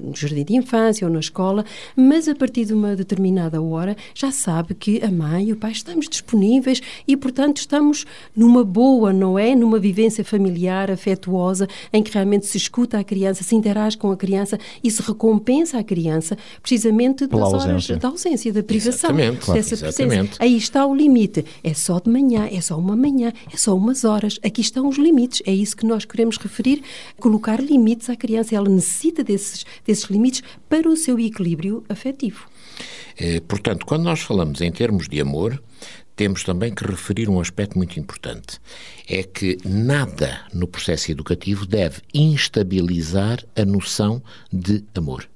no 0.03 0.15
jardim 0.15 0.45
de 0.45 0.55
infância 0.55 1.07
ou 1.07 1.12
na 1.12 1.21
escola, 1.21 1.65
mas 1.95 2.29
a 2.29 2.35
partir 2.35 2.65
de 2.65 2.75
uma 2.75 2.95
determinada 2.97 3.56
hora 3.61 3.97
já 4.14 4.31
sabe 4.31 4.75
que 4.75 5.03
a 5.05 5.11
mãe 5.11 5.49
e 5.49 5.53
o 5.53 5.57
pai 5.57 5.73
estamos 5.73 6.09
disponíveis 6.09 6.81
e, 7.07 7.16
portanto, 7.16 7.59
estamos 7.59 8.05
numa 8.35 8.64
boa, 8.64 9.12
não 9.12 9.38
é? 9.38 9.55
Numa 9.55 9.79
vivência 9.79 10.25
familiar, 10.25 10.90
afetuosa, 10.90 11.69
em 11.92 12.03
que 12.03 12.12
realmente 12.12 12.47
se 12.47 12.57
escuta 12.57 12.99
a 12.99 13.05
criança, 13.05 13.42
se 13.42 13.55
interage 13.55 13.97
com 13.97 14.11
a 14.11 14.16
criança 14.16 14.59
e 14.83 14.90
se 14.90 15.03
recompensa 15.03 15.79
a 15.79 15.85
criança 15.85 16.37
precisamente 16.62 17.27
Pela 17.27 17.42
das 17.42 17.53
horas 17.53 17.64
ausência. 17.66 17.97
da 17.97 18.09
ausência, 18.09 18.53
da 18.53 18.62
privação 18.62 19.11
Exatamente, 19.11 19.45
claro. 19.45 19.61
dessa. 19.61 19.75
Exatamente. 19.75 20.37
Aí 20.38 20.57
está 20.57 20.87
o 20.87 20.95
limite. 20.95 21.45
É 21.62 21.75
só 21.75 21.99
de 21.99 22.11
manhã, 22.11 22.49
é 22.51 22.61
só 22.61 22.79
uma 22.79 22.97
manhã, 22.97 23.33
é 23.53 23.57
só 23.57 23.77
umas 23.77 24.05
horas. 24.05 24.38
Aqui 24.45 24.61
estão 24.61 24.88
os 24.88 24.97
limites. 24.97 25.42
É 25.47 25.53
isso 25.53 25.77
que 25.77 25.87
nós 25.87 26.05
queremos 26.05 26.37
referir, 26.38 26.83
colocar 27.19 27.61
limites 27.61 28.11
à 28.11 28.16
criança. 28.16 28.55
Ela 28.55 28.69
necessita 28.69 29.23
desses, 29.23 29.64
desses 29.85 30.05
limites 30.05 30.42
para 30.69 30.88
o 30.88 30.97
seu 30.97 31.19
equilíbrio 31.19 31.85
afetivo. 31.88 32.47
Eh, 33.19 33.41
Portanto, 33.41 33.87
quando 33.87 34.05
nós 34.05 34.21
falamos 34.21 34.61
em 34.61 34.71
termos 34.71 35.09
de 35.09 35.21
amor, 35.21 35.62
temos 36.17 36.43
também 36.43 36.75
que 36.75 36.85
referir 36.85 37.29
um 37.29 37.39
aspecto 37.39 37.77
muito 37.77 38.01
importante. 38.01 38.59
É 39.07 39.23
que 39.23 39.59
nada 39.65 40.41
no 40.53 40.67
processo 40.67 41.12
educativo 41.12 41.67
deve 41.67 42.01
instabilizar 42.15 43.45
a 43.55 43.65
noção 43.65 44.23
de 44.51 44.83
amor. 44.95 45.29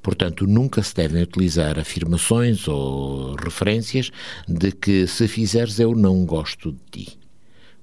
Portanto, 0.00 0.46
nunca 0.46 0.82
se 0.82 0.94
devem 0.94 1.22
utilizar 1.22 1.78
afirmações 1.78 2.66
ou 2.68 3.34
referências 3.34 4.10
de 4.48 4.72
que 4.72 5.06
se 5.06 5.28
fizeres 5.28 5.78
eu 5.78 5.94
não 5.94 6.24
gosto 6.24 6.72
de 6.72 6.78
ti. 7.04 7.18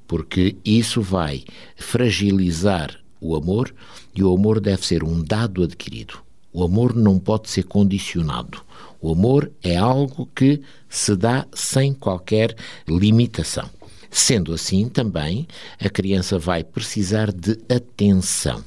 Porque 0.08 0.56
isso 0.64 1.02
vai 1.02 1.44
fragilizar 1.76 3.00
o 3.20 3.36
amor 3.36 3.74
e 4.16 4.24
o 4.24 4.34
amor 4.34 4.60
deve 4.60 4.86
ser 4.86 5.04
um 5.04 5.22
dado 5.22 5.64
adquirido. 5.64 6.20
O 6.52 6.64
amor 6.64 6.96
não 6.96 7.20
pode 7.20 7.50
ser 7.50 7.64
condicionado. 7.66 8.62
O 9.00 9.12
amor 9.12 9.52
é 9.64 9.76
algo 9.76 10.28
que 10.36 10.62
se 10.90 11.16
dá 11.16 11.46
sem 11.54 11.94
qualquer 11.94 12.56
limitação. 12.88 13.70
Sendo 14.10 14.54
assim, 14.54 14.88
também, 14.90 15.48
a 15.80 15.90
criança 15.90 16.40
vai 16.40 16.64
precisar 16.64 17.32
de 17.32 17.60
atenção. 17.70 18.64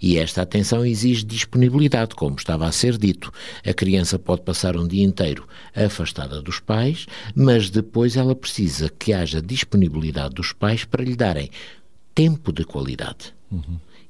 E 0.00 0.16
esta 0.16 0.42
atenção 0.42 0.84
exige 0.84 1.22
disponibilidade, 1.24 2.14
como 2.14 2.36
estava 2.36 2.66
a 2.66 2.72
ser 2.72 2.96
dito. 2.96 3.30
A 3.64 3.72
criança 3.74 4.18
pode 4.18 4.42
passar 4.42 4.76
um 4.76 4.88
dia 4.88 5.04
inteiro 5.04 5.46
afastada 5.74 6.40
dos 6.40 6.58
pais, 6.58 7.06
mas 7.34 7.68
depois 7.68 8.16
ela 8.16 8.34
precisa 8.34 8.88
que 8.88 9.12
haja 9.12 9.42
disponibilidade 9.42 10.34
dos 10.34 10.52
pais 10.52 10.84
para 10.84 11.04
lhe 11.04 11.14
darem 11.14 11.50
tempo 12.14 12.52
de 12.52 12.64
qualidade. 12.64 13.34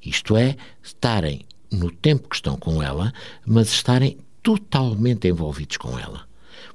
Isto 0.03 0.37
é, 0.37 0.55
estarem 0.81 1.45
no 1.71 1.91
tempo 1.91 2.29
que 2.29 2.35
estão 2.35 2.57
com 2.57 2.81
ela, 2.81 3.13
mas 3.45 3.69
estarem 3.69 4.17
totalmente 4.41 5.27
envolvidos 5.27 5.77
com 5.77 5.97
ela. 5.97 6.31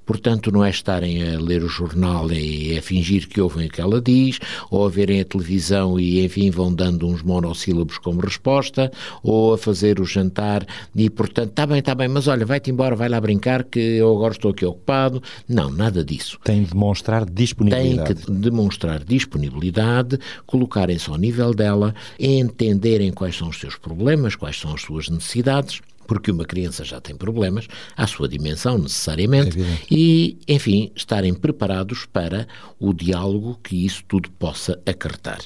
Portanto, 0.07 0.53
não 0.53 0.65
é 0.65 0.71
estarem 0.71 1.35
a 1.35 1.41
ler 1.41 1.65
o 1.65 1.69
jornal 1.69 2.31
e 2.31 2.79
a 2.79 2.81
fingir 2.81 3.29
que 3.29 3.41
ouvem 3.41 3.67
o 3.67 3.71
que 3.71 3.81
ela 3.81 4.01
diz, 4.01 4.39
ou 4.71 4.87
a 4.87 4.89
verem 4.89 5.21
a 5.21 5.25
televisão 5.25 5.99
e, 5.99 6.25
enfim, 6.25 6.49
vão 6.49 6.73
dando 6.73 7.09
uns 7.09 7.23
monossílabos 7.23 7.99
como 7.99 8.21
resposta, 8.21 8.93
ou 9.21 9.55
a 9.55 9.59
fazer 9.59 9.99
o 9.99 10.05
jantar 10.05 10.65
e, 10.95 11.11
portanto, 11.11 11.51
está 11.51 11.67
bem, 11.67 11.81
está 11.81 11.93
bem, 11.93 12.07
mas 12.07 12.29
olha, 12.29 12.47
vai-te 12.47 12.71
embora, 12.71 12.95
vai 12.95 13.09
lá 13.09 13.21
brincar 13.21 13.65
que 13.65 13.81
eu 13.81 14.15
agora 14.15 14.33
estou 14.33 14.53
aqui 14.53 14.65
ocupado. 14.65 15.21
Não, 15.49 15.71
nada 15.71 16.05
disso. 16.05 16.39
Tem 16.45 16.63
de 16.63 16.71
demonstrar 16.71 17.25
Tem 17.25 17.35
disponibilidade. 17.35 18.15
que 18.15 18.31
demonstrar 18.31 19.03
disponibilidade, 19.03 20.21
colocarem-se 20.47 21.11
ao 21.11 21.17
nível 21.17 21.53
dela, 21.53 21.93
entenderem 22.19 23.11
quais 23.11 23.37
são 23.37 23.49
os 23.49 23.59
seus 23.59 23.75
problemas, 23.75 24.37
quais 24.37 24.57
são 24.57 24.73
as 24.73 24.83
suas 24.83 25.09
necessidades, 25.09 25.81
porque 26.07 26.31
uma 26.31 26.45
criança 26.45 26.85
já 26.85 27.01
tem 27.01 27.17
problemas, 27.17 27.67
à 27.97 28.07
sua 28.07 28.29
dimensão 28.29 28.79
necessariamente, 28.79 29.59
Evidente. 29.59 29.87
e, 29.91 30.39
enfim, 30.49 30.91
estarem 30.95 31.35
preparados 31.35 32.07
para 32.07 32.47
o 32.79 32.93
diálogo 32.93 33.59
que 33.63 33.85
isso 33.85 34.03
tudo 34.07 34.31
possa 34.33 34.81
acarretar. 34.87 35.41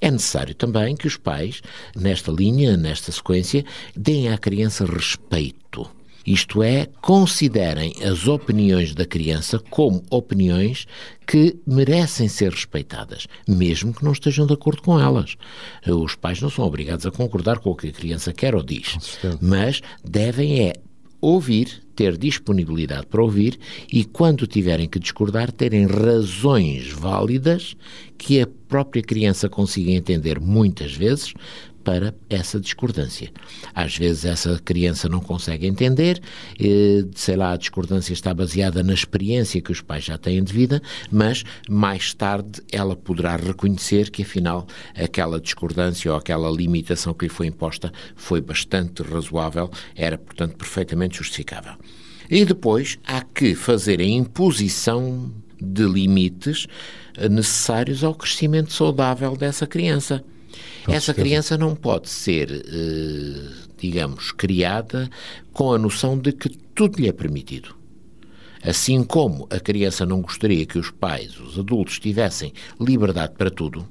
É 0.00 0.10
necessário 0.10 0.54
também 0.54 0.96
que 0.96 1.06
os 1.06 1.16
pais, 1.16 1.60
nesta 1.94 2.30
linha, 2.30 2.76
nesta 2.76 3.12
sequência, 3.12 3.64
deem 3.96 4.28
à 4.28 4.38
criança 4.38 4.84
respeito. 4.84 5.97
Isto 6.28 6.62
é, 6.62 6.86
considerem 7.00 7.94
as 8.04 8.28
opiniões 8.28 8.94
da 8.94 9.06
criança 9.06 9.58
como 9.70 10.02
opiniões 10.10 10.86
que 11.26 11.56
merecem 11.66 12.28
ser 12.28 12.52
respeitadas, 12.52 13.26
mesmo 13.48 13.94
que 13.94 14.04
não 14.04 14.12
estejam 14.12 14.46
de 14.46 14.52
acordo 14.52 14.82
com 14.82 15.00
elas. 15.00 15.36
Os 15.86 16.14
pais 16.14 16.42
não 16.42 16.50
são 16.50 16.66
obrigados 16.66 17.06
a 17.06 17.10
concordar 17.10 17.60
com 17.60 17.70
o 17.70 17.74
que 17.74 17.88
a 17.88 17.92
criança 17.92 18.30
quer 18.34 18.54
ou 18.54 18.62
diz, 18.62 19.18
mas 19.40 19.80
devem 20.04 20.68
é 20.68 20.74
ouvir, 21.18 21.82
ter 21.96 22.16
disponibilidade 22.16 23.06
para 23.06 23.22
ouvir 23.22 23.58
e, 23.90 24.04
quando 24.04 24.46
tiverem 24.46 24.86
que 24.86 24.98
discordar, 24.98 25.50
terem 25.50 25.86
razões 25.86 26.90
válidas 26.92 27.74
que 28.16 28.40
a 28.40 28.46
própria 28.68 29.02
criança 29.02 29.48
consiga 29.48 29.90
entender 29.90 30.38
muitas 30.38 30.92
vezes 30.94 31.32
para 31.84 32.14
essa 32.28 32.60
discordância. 32.60 33.30
Às 33.74 33.96
vezes 33.96 34.24
essa 34.24 34.60
criança 34.64 35.08
não 35.08 35.20
consegue 35.20 35.66
entender, 35.66 36.20
eh, 36.58 37.04
sei 37.14 37.36
lá, 37.36 37.52
a 37.52 37.56
discordância 37.56 38.12
está 38.12 38.34
baseada 38.34 38.82
na 38.82 38.92
experiência 38.92 39.60
que 39.60 39.72
os 39.72 39.80
pais 39.80 40.04
já 40.04 40.18
têm 40.18 40.42
de 40.42 40.52
vida, 40.52 40.82
mas 41.10 41.44
mais 41.68 42.12
tarde 42.12 42.62
ela 42.70 42.94
poderá 42.96 43.36
reconhecer 43.36 44.10
que 44.10 44.22
afinal 44.22 44.66
aquela 44.94 45.40
discordância 45.40 46.10
ou 46.10 46.16
aquela 46.16 46.50
limitação 46.50 47.14
que 47.14 47.26
lhe 47.26 47.30
foi 47.30 47.46
imposta 47.46 47.92
foi 48.14 48.40
bastante 48.40 49.02
razoável, 49.02 49.70
era 49.94 50.18
portanto 50.18 50.56
perfeitamente 50.56 51.18
justificável. 51.18 51.74
E 52.30 52.44
depois 52.44 52.98
há 53.06 53.22
que 53.22 53.54
fazer 53.54 54.00
a 54.00 54.04
imposição 54.04 55.32
de 55.60 55.84
limites 55.84 56.66
eh, 57.16 57.28
necessários 57.28 58.04
ao 58.04 58.14
crescimento 58.14 58.72
saudável 58.72 59.36
dessa 59.36 59.66
criança. 59.66 60.22
Essa 60.86 61.06
certeza. 61.06 61.14
criança 61.14 61.58
não 61.58 61.74
pode 61.74 62.08
ser, 62.08 62.50
eh, 62.50 63.50
digamos, 63.78 64.32
criada 64.32 65.08
com 65.52 65.72
a 65.72 65.78
noção 65.78 66.18
de 66.18 66.32
que 66.32 66.48
tudo 66.48 67.00
lhe 67.00 67.08
é 67.08 67.12
permitido. 67.12 67.76
Assim 68.62 69.04
como 69.04 69.46
a 69.50 69.60
criança 69.60 70.04
não 70.04 70.20
gostaria 70.20 70.66
que 70.66 70.78
os 70.78 70.90
pais, 70.90 71.38
os 71.38 71.58
adultos, 71.58 71.98
tivessem 71.98 72.52
liberdade 72.80 73.34
para 73.36 73.50
tudo, 73.50 73.86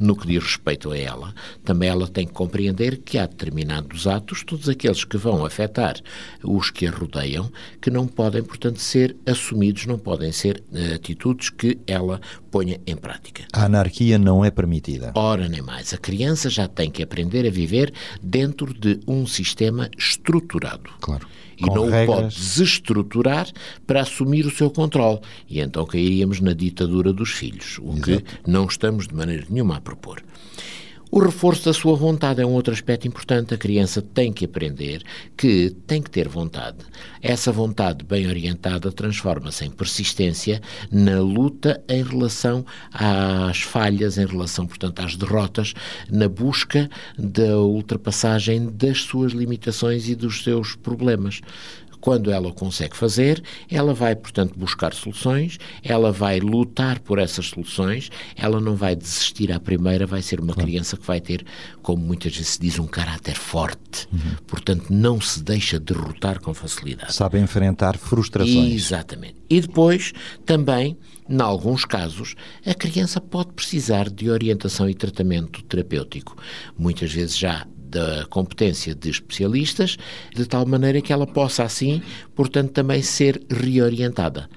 no 0.00 0.16
que 0.16 0.26
diz 0.26 0.42
respeito 0.42 0.90
a 0.90 0.98
ela, 0.98 1.34
também 1.62 1.90
ela 1.90 2.08
tem 2.08 2.26
que 2.26 2.32
compreender 2.32 2.96
que 2.98 3.18
há 3.18 3.26
determinados 3.26 4.06
atos, 4.06 4.42
todos 4.42 4.68
aqueles 4.68 5.04
que 5.04 5.18
vão 5.18 5.44
afetar 5.44 5.96
os 6.42 6.70
que 6.70 6.86
a 6.86 6.90
rodeiam, 6.90 7.52
que 7.80 7.90
não 7.90 8.06
podem, 8.06 8.42
portanto, 8.42 8.80
ser 8.80 9.14
assumidos, 9.26 9.84
não 9.84 9.98
podem 9.98 10.32
ser 10.32 10.64
eh, 10.72 10.94
atitudes 10.94 11.50
que 11.50 11.78
ela 11.86 12.20
ponha 12.50 12.80
em 12.86 12.96
prática. 12.96 13.44
A 13.52 13.66
anarquia 13.66 14.18
não 14.18 14.44
é 14.44 14.50
permitida. 14.50 15.12
Ora 15.14 15.48
nem 15.48 15.60
mais, 15.60 15.92
a 15.92 15.98
criança 15.98 16.48
já 16.48 16.66
tem 16.66 16.90
que 16.90 17.02
aprender 17.02 17.46
a 17.46 17.50
viver 17.50 17.92
dentro 18.22 18.72
de 18.72 19.00
um 19.06 19.26
sistema 19.26 19.90
estruturado. 19.98 20.90
Claro. 21.00 21.26
E 21.56 21.62
Com 21.62 21.74
não 21.74 21.86
o 21.88 21.90
regras. 21.90 22.06
pode 22.06 22.34
desestruturar 22.36 23.46
para 23.86 24.00
assumir 24.00 24.46
o 24.46 24.50
seu 24.50 24.70
controle. 24.70 25.20
E 25.46 25.60
então 25.60 25.84
cairíamos 25.84 26.40
na 26.40 26.54
ditadura 26.54 27.12
dos 27.12 27.32
filhos, 27.32 27.78
o 27.82 28.00
que 28.00 28.24
não 28.46 28.64
estamos 28.64 29.06
de 29.06 29.14
maneira 29.14 29.44
nenhuma 29.50 29.76
a 29.76 29.80
propor. 29.90 30.22
O 31.12 31.18
reforço 31.18 31.64
da 31.64 31.72
sua 31.72 31.96
vontade 31.96 32.40
é 32.40 32.46
um 32.46 32.52
outro 32.52 32.72
aspecto 32.72 33.08
importante. 33.08 33.52
A 33.52 33.58
criança 33.58 34.00
tem 34.00 34.32
que 34.32 34.44
aprender 34.44 35.02
que 35.36 35.74
tem 35.84 36.00
que 36.00 36.08
ter 36.08 36.28
vontade. 36.28 36.78
Essa 37.20 37.50
vontade 37.50 38.04
bem 38.04 38.28
orientada 38.28 38.92
transforma-se 38.92 39.64
em 39.64 39.70
persistência 39.70 40.62
na 40.88 41.18
luta 41.18 41.82
em 41.88 42.04
relação 42.04 42.64
às 42.92 43.60
falhas, 43.60 44.18
em 44.18 44.26
relação, 44.26 44.68
portanto, 44.68 45.00
às 45.00 45.16
derrotas, 45.16 45.74
na 46.08 46.28
busca 46.28 46.88
da 47.18 47.58
ultrapassagem 47.58 48.70
das 48.70 48.98
suas 48.98 49.32
limitações 49.32 50.08
e 50.08 50.14
dos 50.14 50.44
seus 50.44 50.76
problemas 50.76 51.40
Quando 52.00 52.30
ela 52.30 52.48
o 52.48 52.54
consegue 52.54 52.96
fazer, 52.96 53.42
ela 53.70 53.92
vai, 53.92 54.16
portanto, 54.16 54.58
buscar 54.58 54.94
soluções, 54.94 55.58
ela 55.82 56.10
vai 56.10 56.40
lutar 56.40 56.98
por 57.00 57.18
essas 57.18 57.46
soluções, 57.46 58.10
ela 58.36 58.60
não 58.60 58.74
vai 58.74 58.96
desistir 58.96 59.52
à 59.52 59.60
primeira, 59.60 60.06
vai 60.06 60.22
ser 60.22 60.40
uma 60.40 60.54
claro. 60.54 60.68
criança 60.68 60.96
que 60.96 61.06
vai 61.06 61.20
ter, 61.20 61.44
como 61.82 62.02
muitas 62.02 62.34
vezes 62.34 62.52
se 62.52 62.60
diz, 62.60 62.78
um 62.78 62.86
caráter 62.86 63.36
forte. 63.36 64.08
Uhum. 64.12 64.36
Portanto, 64.46 64.86
não 64.90 65.20
se 65.20 65.42
deixa 65.42 65.78
derrotar 65.78 66.40
com 66.40 66.54
facilidade. 66.54 67.14
Sabe 67.14 67.38
enfrentar 67.38 67.96
frustrações. 67.96 68.74
Exatamente. 68.74 69.36
E 69.48 69.60
depois, 69.60 70.12
também, 70.46 70.96
em 71.28 71.40
alguns 71.40 71.84
casos, 71.84 72.34
a 72.64 72.74
criança 72.74 73.20
pode 73.20 73.52
precisar 73.52 74.08
de 74.08 74.30
orientação 74.30 74.88
e 74.88 74.94
tratamento 74.94 75.62
terapêutico. 75.64 76.36
Muitas 76.78 77.12
vezes 77.12 77.36
já 77.36 77.66
da 77.90 78.24
competência 78.30 78.94
de 78.94 79.10
especialistas, 79.10 79.96
de 80.34 80.46
tal 80.46 80.64
maneira 80.64 81.00
que 81.00 81.12
ela 81.12 81.26
possa, 81.26 81.64
assim, 81.64 82.00
portanto, 82.34 82.70
também 82.70 83.02
ser 83.02 83.42
reorientada. 83.50 84.48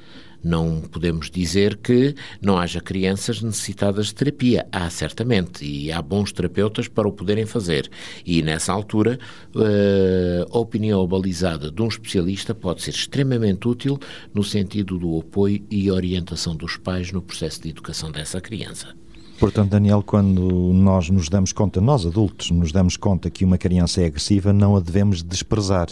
Não 0.43 0.81
podemos 0.81 1.31
dizer 1.31 1.77
que 1.77 2.13
não 2.41 2.57
haja 2.57 2.81
crianças 2.81 3.41
necessitadas 3.41 4.07
de 4.07 4.15
terapia. 4.15 4.67
Há 4.73 4.89
certamente, 4.89 5.63
e 5.63 5.89
há 5.89 6.01
bons 6.01 6.33
terapeutas 6.33 6.89
para 6.89 7.07
o 7.07 7.13
poderem 7.13 7.45
fazer. 7.45 7.89
E 8.25 8.41
nessa 8.41 8.73
altura, 8.73 9.17
eh, 9.55 10.45
a 10.51 10.59
opinião 10.59 11.07
balizada 11.07 11.71
de 11.71 11.81
um 11.81 11.87
especialista 11.87 12.53
pode 12.53 12.81
ser 12.81 12.91
extremamente 12.91 13.65
útil 13.69 13.97
no 14.33 14.43
sentido 14.43 14.99
do 14.99 15.17
apoio 15.17 15.63
e 15.71 15.89
orientação 15.89 16.53
dos 16.53 16.75
pais 16.75 17.09
no 17.13 17.21
processo 17.21 17.61
de 17.61 17.69
educação 17.69 18.11
dessa 18.11 18.41
criança. 18.41 19.02
Portanto, 19.43 19.71
Daniel, 19.71 20.01
quando 20.01 20.71
nós 20.73 21.10
nos 21.10 21.27
damos 21.27 21.51
conta, 21.51 21.82
nós 21.82 22.06
adultos, 22.06 22.49
nos 22.49 22.71
damos 22.71 22.95
conta 22.95 23.29
que 23.29 23.43
uma 23.43 23.58
criança 23.58 24.01
é 24.01 24.06
agressiva, 24.06 24.53
não 24.53 24.77
a 24.77 24.79
devemos 24.79 25.21
desprezar, 25.21 25.89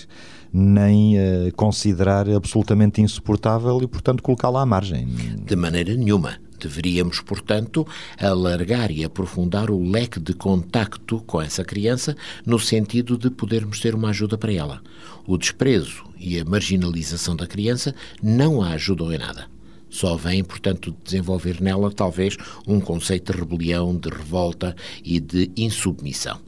nem 0.54 1.18
uh, 1.18 1.54
considerar 1.58 2.30
absolutamente 2.30 3.02
insuportável 3.02 3.78
e, 3.84 3.88
portanto, 3.88 4.24
colocá-la 4.24 4.62
à 4.62 4.66
margem. 4.66 5.06
De 5.46 5.58
maneira 5.58 5.94
nenhuma. 5.94 6.38
Deveríamos, 6.58 7.20
portanto, 7.20 7.86
alargar 8.18 8.90
e 8.90 9.04
aprofundar 9.04 9.70
o 9.70 9.84
leque 9.84 10.22
de 10.22 10.34
contacto 10.34 11.22
com 11.28 11.42
essa 11.42 11.66
criança 11.66 12.16
no 12.46 12.58
sentido 12.58 13.18
de 13.18 13.30
podermos 13.30 13.82
ter 13.82 13.94
uma 13.94 14.12
ajuda 14.12 14.38
para 14.38 14.54
ela. 14.54 14.82
O 15.28 15.38
desprezo 15.38 16.06
e 16.18 16.40
a 16.40 16.46
marginalização 16.46 17.36
da 17.36 17.46
criança 17.46 17.94
não 18.24 18.64
a 18.64 18.70
ajudam 18.70 19.12
em 19.12 19.18
nada. 19.18 19.48
Só 19.92 20.16
vem, 20.16 20.44
portanto, 20.44 20.96
desenvolver 21.04 21.62
nela 21.62 21.92
talvez 21.92 22.38
um 22.66 22.80
conceito 22.80 23.32
de 23.32 23.40
rebelião, 23.40 23.96
de 23.96 24.10
revolta 24.10 24.76
e 25.04 25.20
de 25.20 25.52
insubmissão. 25.56 26.40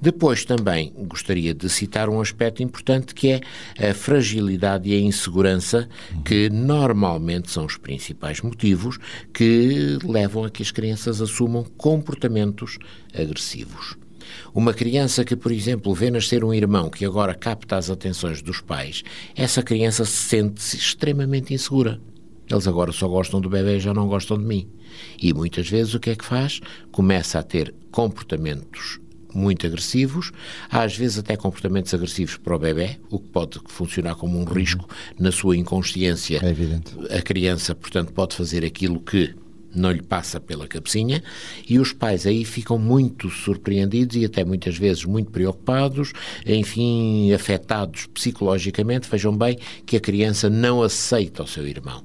Depois 0.00 0.44
também 0.44 0.92
gostaria 0.96 1.52
de 1.52 1.68
citar 1.68 2.08
um 2.08 2.20
aspecto 2.20 2.62
importante 2.62 3.14
que 3.14 3.28
é 3.76 3.90
a 3.90 3.92
fragilidade 3.92 4.88
e 4.88 4.94
a 4.94 5.00
insegurança, 5.00 5.88
que 6.24 6.48
normalmente 6.48 7.50
são 7.50 7.64
os 7.64 7.76
principais 7.76 8.40
motivos 8.40 8.98
que 9.34 9.98
levam 10.04 10.44
a 10.44 10.50
que 10.50 10.62
as 10.62 10.70
crianças 10.70 11.20
assumam 11.20 11.64
comportamentos 11.76 12.78
agressivos. 13.12 13.96
Uma 14.54 14.74
criança 14.74 15.24
que, 15.24 15.36
por 15.36 15.52
exemplo, 15.52 15.94
vê 15.94 16.10
nascer 16.10 16.44
um 16.44 16.52
irmão 16.52 16.90
que 16.90 17.04
agora 17.04 17.34
capta 17.34 17.76
as 17.76 17.90
atenções 17.90 18.42
dos 18.42 18.60
pais, 18.60 19.02
essa 19.34 19.62
criança 19.62 20.04
sente-se 20.04 20.76
extremamente 20.76 21.54
insegura. 21.54 22.00
Eles 22.50 22.66
agora 22.66 22.92
só 22.92 23.08
gostam 23.08 23.40
do 23.40 23.48
bebê 23.48 23.76
e 23.76 23.80
já 23.80 23.92
não 23.92 24.06
gostam 24.06 24.38
de 24.38 24.44
mim. 24.44 24.68
E 25.20 25.34
muitas 25.34 25.68
vezes 25.68 25.94
o 25.94 26.00
que 26.00 26.10
é 26.10 26.16
que 26.16 26.24
faz? 26.24 26.60
Começa 26.92 27.38
a 27.38 27.42
ter 27.42 27.74
comportamentos 27.90 29.00
muito 29.34 29.66
agressivos, 29.66 30.32
às 30.70 30.96
vezes 30.96 31.18
até 31.18 31.36
comportamentos 31.36 31.92
agressivos 31.92 32.38
para 32.38 32.56
o 32.56 32.58
bebê, 32.58 32.98
o 33.10 33.18
que 33.18 33.28
pode 33.28 33.60
funcionar 33.66 34.14
como 34.14 34.38
um 34.38 34.44
risco 34.44 34.88
na 35.18 35.30
sua 35.30 35.56
inconsciência. 35.56 36.40
É 36.42 36.50
evidente. 36.50 36.94
A 37.10 37.20
criança, 37.20 37.74
portanto, 37.74 38.12
pode 38.12 38.34
fazer 38.34 38.64
aquilo 38.64 38.98
que 38.98 39.34
não 39.76 39.90
lhe 39.90 40.02
passa 40.02 40.40
pela 40.40 40.66
cabecinha 40.66 41.22
e 41.68 41.78
os 41.78 41.92
pais 41.92 42.26
aí 42.26 42.44
ficam 42.44 42.78
muito 42.78 43.28
surpreendidos 43.28 44.16
e 44.16 44.24
até 44.24 44.44
muitas 44.44 44.76
vezes 44.76 45.04
muito 45.04 45.30
preocupados, 45.30 46.12
enfim, 46.44 47.32
afetados 47.32 48.06
psicologicamente. 48.06 49.08
Vejam 49.08 49.36
bem 49.36 49.58
que 49.84 49.96
a 49.96 50.00
criança 50.00 50.48
não 50.48 50.82
aceita 50.82 51.42
o 51.42 51.46
seu 51.46 51.66
irmão. 51.66 52.02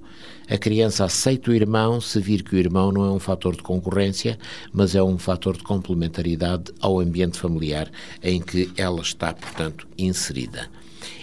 A 0.49 0.57
criança 0.57 1.05
aceita 1.05 1.49
o 1.49 1.53
irmão 1.53 2.01
se 2.01 2.19
vir 2.19 2.43
que 2.43 2.55
o 2.55 2.59
irmão 2.59 2.91
não 2.91 3.05
é 3.05 3.11
um 3.11 3.19
fator 3.19 3.55
de 3.55 3.63
concorrência, 3.63 4.37
mas 4.73 4.95
é 4.95 5.01
um 5.01 5.17
fator 5.17 5.55
de 5.55 5.63
complementaridade 5.63 6.73
ao 6.81 6.99
ambiente 6.99 7.39
familiar 7.39 7.89
em 8.21 8.41
que 8.41 8.69
ela 8.75 9.01
está, 9.01 9.33
portanto, 9.33 9.87
inserida. 9.97 10.69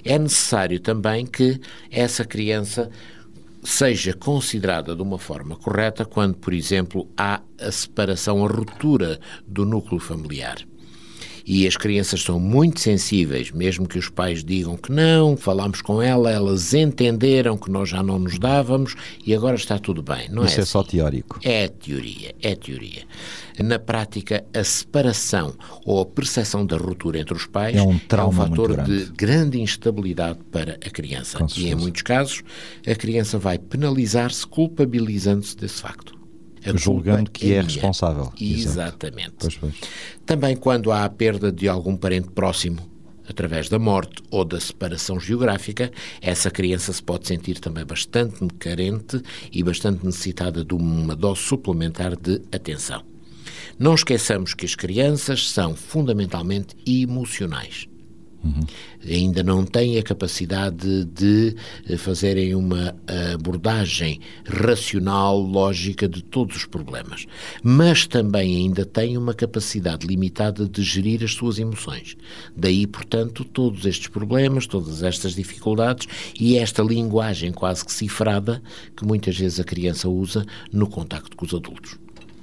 É 0.02 0.18
necessário 0.18 0.80
também 0.80 1.26
que 1.26 1.60
essa 1.90 2.24
criança 2.24 2.90
seja 3.62 4.12
considerada 4.12 4.94
de 4.94 5.02
uma 5.02 5.18
forma 5.18 5.56
correta 5.56 6.04
quando, 6.04 6.36
por 6.36 6.52
exemplo, 6.52 7.08
há 7.16 7.40
a 7.60 7.72
separação, 7.72 8.44
a 8.44 8.48
ruptura 8.48 9.18
do 9.46 9.64
núcleo 9.64 10.00
familiar. 10.00 10.67
E 11.48 11.66
as 11.66 11.78
crianças 11.78 12.20
são 12.20 12.38
muito 12.38 12.78
sensíveis, 12.78 13.50
mesmo 13.50 13.88
que 13.88 13.98
os 13.98 14.10
pais 14.10 14.44
digam 14.44 14.76
que 14.76 14.92
não, 14.92 15.34
falámos 15.34 15.80
com 15.80 16.02
ela, 16.02 16.30
elas 16.30 16.74
entenderam 16.74 17.56
que 17.56 17.70
nós 17.70 17.88
já 17.88 18.02
não 18.02 18.18
nos 18.18 18.38
dávamos 18.38 18.94
e 19.24 19.34
agora 19.34 19.56
está 19.56 19.78
tudo 19.78 20.02
bem. 20.02 20.28
Não 20.28 20.44
Isso 20.44 20.60
é, 20.60 20.62
é 20.62 20.66
só 20.66 20.82
teórico. 20.82 21.40
É 21.42 21.66
teoria, 21.66 22.34
é 22.42 22.54
teoria. 22.54 23.04
Na 23.64 23.78
prática, 23.78 24.44
a 24.52 24.62
separação 24.62 25.54
ou 25.86 26.02
a 26.02 26.04
percepção 26.04 26.66
da 26.66 26.76
ruptura 26.76 27.18
entre 27.18 27.34
os 27.34 27.46
pais 27.46 27.74
é 27.74 27.82
um, 27.82 27.98
é 27.98 28.24
um 28.24 28.32
fator 28.32 28.82
de 28.82 29.06
grande 29.16 29.58
instabilidade 29.58 30.40
para 30.52 30.74
a 30.74 30.90
criança. 30.90 31.38
E 31.56 31.70
em 31.70 31.74
muitos 31.74 32.02
casos, 32.02 32.42
a 32.86 32.94
criança 32.94 33.38
vai 33.38 33.56
penalizar-se 33.58 34.46
culpabilizando-se 34.46 35.56
desse 35.56 35.80
facto 35.80 36.17
julgando 36.76 37.30
que 37.30 37.52
é, 37.52 37.56
é 37.56 37.62
responsável. 37.62 38.32
Exatamente. 38.40 39.34
Pois, 39.38 39.56
pois. 39.56 39.74
Também 40.26 40.56
quando 40.56 40.92
há 40.92 41.04
a 41.04 41.08
perda 41.08 41.50
de 41.50 41.68
algum 41.68 41.96
parente 41.96 42.28
próximo, 42.28 42.78
através 43.28 43.68
da 43.68 43.78
morte 43.78 44.22
ou 44.30 44.44
da 44.44 44.58
separação 44.58 45.20
geográfica, 45.20 45.90
essa 46.20 46.50
criança 46.50 46.92
se 46.92 47.02
pode 47.02 47.26
sentir 47.26 47.58
também 47.60 47.84
bastante 47.84 48.46
carente 48.58 49.22
e 49.52 49.62
bastante 49.62 50.04
necessitada 50.04 50.64
de 50.64 50.74
uma 50.74 51.14
dose 51.14 51.42
suplementar 51.42 52.16
de 52.16 52.40
atenção. 52.52 53.02
Não 53.78 53.94
esqueçamos 53.94 54.54
que 54.54 54.66
as 54.66 54.74
crianças 54.74 55.50
são 55.50 55.74
fundamentalmente 55.74 56.74
emocionais. 56.86 57.87
Uhum. 58.42 58.60
Ainda 59.04 59.42
não 59.42 59.64
têm 59.64 59.98
a 59.98 60.02
capacidade 60.02 61.04
de 61.04 61.56
eh, 61.88 61.96
fazerem 61.96 62.54
uma 62.54 62.94
abordagem 63.34 64.20
racional, 64.44 65.40
lógica 65.40 66.08
de 66.08 66.22
todos 66.22 66.56
os 66.56 66.64
problemas, 66.64 67.26
mas 67.62 68.06
também 68.06 68.56
ainda 68.56 68.84
têm 68.84 69.16
uma 69.16 69.34
capacidade 69.34 70.06
limitada 70.06 70.68
de 70.68 70.82
gerir 70.82 71.24
as 71.24 71.32
suas 71.32 71.58
emoções. 71.58 72.16
Daí, 72.56 72.86
portanto, 72.86 73.44
todos 73.44 73.84
estes 73.84 74.08
problemas, 74.08 74.66
todas 74.66 75.02
estas 75.02 75.34
dificuldades 75.34 76.06
e 76.38 76.56
esta 76.56 76.82
linguagem 76.82 77.52
quase 77.52 77.84
que 77.84 77.92
cifrada 77.92 78.62
que 78.96 79.04
muitas 79.04 79.36
vezes 79.36 79.58
a 79.58 79.64
criança 79.64 80.08
usa 80.08 80.44
no 80.72 80.88
contacto 80.88 81.36
com 81.36 81.44
os 81.44 81.54
adultos. 81.54 81.98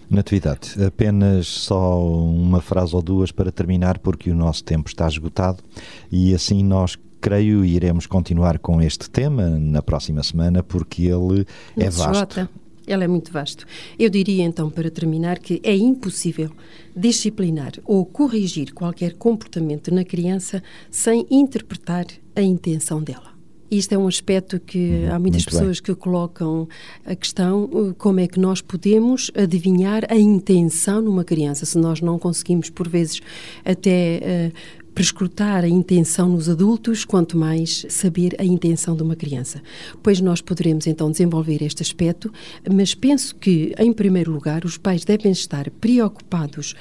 Natividade, 0.09 0.83
apenas 0.83 1.47
só 1.47 2.03
uma 2.03 2.61
frase 2.61 2.95
ou 2.95 3.01
duas 3.01 3.31
para 3.31 3.51
terminar, 3.51 3.99
porque 3.99 4.29
o 4.29 4.35
nosso 4.35 4.63
tempo 4.63 4.87
está 4.87 5.07
esgotado 5.07 5.63
e 6.11 6.33
assim 6.33 6.63
nós 6.63 6.97
creio 7.19 7.65
iremos 7.65 8.05
continuar 8.05 8.59
com 8.59 8.79
este 8.81 9.09
tema 9.09 9.49
na 9.49 9.81
próxima 9.81 10.21
semana, 10.21 10.61
porque 10.61 11.03
ele 11.03 11.45
é 11.75 11.89
vasto. 11.89 12.47
Ele 12.87 13.03
é 13.03 13.07
muito 13.07 13.31
vasto. 13.31 13.65
Eu 13.97 14.11
diria 14.11 14.43
então, 14.43 14.69
para 14.69 14.91
terminar, 14.91 15.39
que 15.39 15.59
é 15.63 15.75
impossível 15.75 16.51
disciplinar 16.95 17.71
ou 17.83 18.05
corrigir 18.05 18.73
qualquer 18.75 19.13
comportamento 19.13 19.91
na 19.91 20.05
criança 20.05 20.61
sem 20.91 21.25
interpretar 21.31 22.05
a 22.35 22.41
intenção 22.43 23.01
dela. 23.01 23.34
Isto 23.69 23.93
é 23.93 23.97
um 23.97 24.07
aspecto 24.07 24.59
que 24.59 24.77
uhum, 24.77 25.13
há 25.13 25.19
muitas 25.19 25.43
pessoas 25.43 25.79
bem. 25.79 25.83
que 25.83 25.95
colocam 25.95 26.67
a 27.05 27.15
questão 27.15 27.65
uh, 27.65 27.95
como 27.95 28.19
é 28.19 28.27
que 28.27 28.39
nós 28.39 28.61
podemos 28.61 29.31
adivinhar 29.35 30.03
a 30.09 30.15
intenção 30.15 31.01
numa 31.01 31.23
criança, 31.23 31.65
se 31.65 31.77
nós 31.77 31.99
não 31.99 32.19
conseguimos, 32.19 32.69
por 32.69 32.87
vezes, 32.87 33.21
até 33.65 34.51
uh, 34.53 34.85
prescrutar 34.95 35.65
a 35.65 35.67
intenção 35.67 36.29
nos 36.29 36.47
adultos, 36.47 37.03
quanto 37.03 37.37
mais 37.37 37.85
saber 37.89 38.33
a 38.39 38.45
intenção 38.45 38.95
de 38.95 39.03
uma 39.03 39.15
criança. 39.15 39.61
Pois 40.01 40.21
nós 40.21 40.41
poderemos 40.41 40.87
então 40.87 41.11
desenvolver 41.11 41.61
este 41.61 41.81
aspecto, 41.81 42.31
mas 42.71 42.95
penso 42.95 43.35
que, 43.35 43.75
em 43.77 43.91
primeiro 43.91 44.31
lugar, 44.31 44.63
os 44.63 44.77
pais 44.77 45.03
devem 45.03 45.33
estar 45.33 45.69
preocupados 45.69 46.73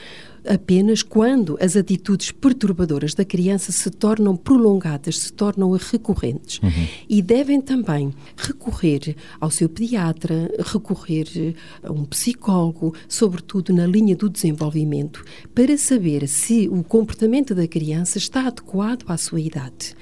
apenas 0.46 1.02
quando 1.02 1.56
as 1.60 1.76
atitudes 1.76 2.30
perturbadoras 2.30 3.14
da 3.14 3.24
criança 3.24 3.72
se 3.72 3.90
tornam 3.90 4.36
prolongadas, 4.36 5.18
se 5.18 5.32
tornam 5.32 5.70
recorrentes. 5.70 6.60
Uhum. 6.62 6.88
E 7.08 7.22
devem 7.22 7.60
também 7.60 8.12
recorrer 8.36 9.16
ao 9.40 9.50
seu 9.50 9.68
pediatra, 9.68 10.50
recorrer 10.64 11.54
a 11.82 11.92
um 11.92 12.04
psicólogo, 12.04 12.94
sobretudo 13.08 13.72
na 13.72 13.86
linha 13.86 14.16
do 14.16 14.28
desenvolvimento, 14.28 15.24
para 15.54 15.76
saber 15.76 16.28
se 16.28 16.68
o 16.68 16.82
comportamento 16.82 17.54
da 17.54 17.66
criança 17.66 18.18
está 18.18 18.46
adequado 18.46 19.04
à 19.08 19.16
sua 19.16 19.40
idade 19.40 19.94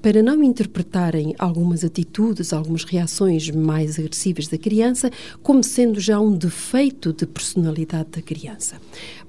para 0.00 0.22
não 0.22 0.42
interpretarem 0.42 1.34
algumas 1.38 1.84
atitudes, 1.84 2.52
algumas 2.52 2.84
reações 2.84 3.50
mais 3.50 3.98
agressivas 3.98 4.48
da 4.48 4.56
criança 4.56 5.10
como 5.42 5.62
sendo 5.62 5.98
já 6.00 6.20
um 6.20 6.36
defeito 6.36 7.12
de 7.12 7.26
personalidade 7.26 8.10
da 8.12 8.22
criança. 8.22 8.76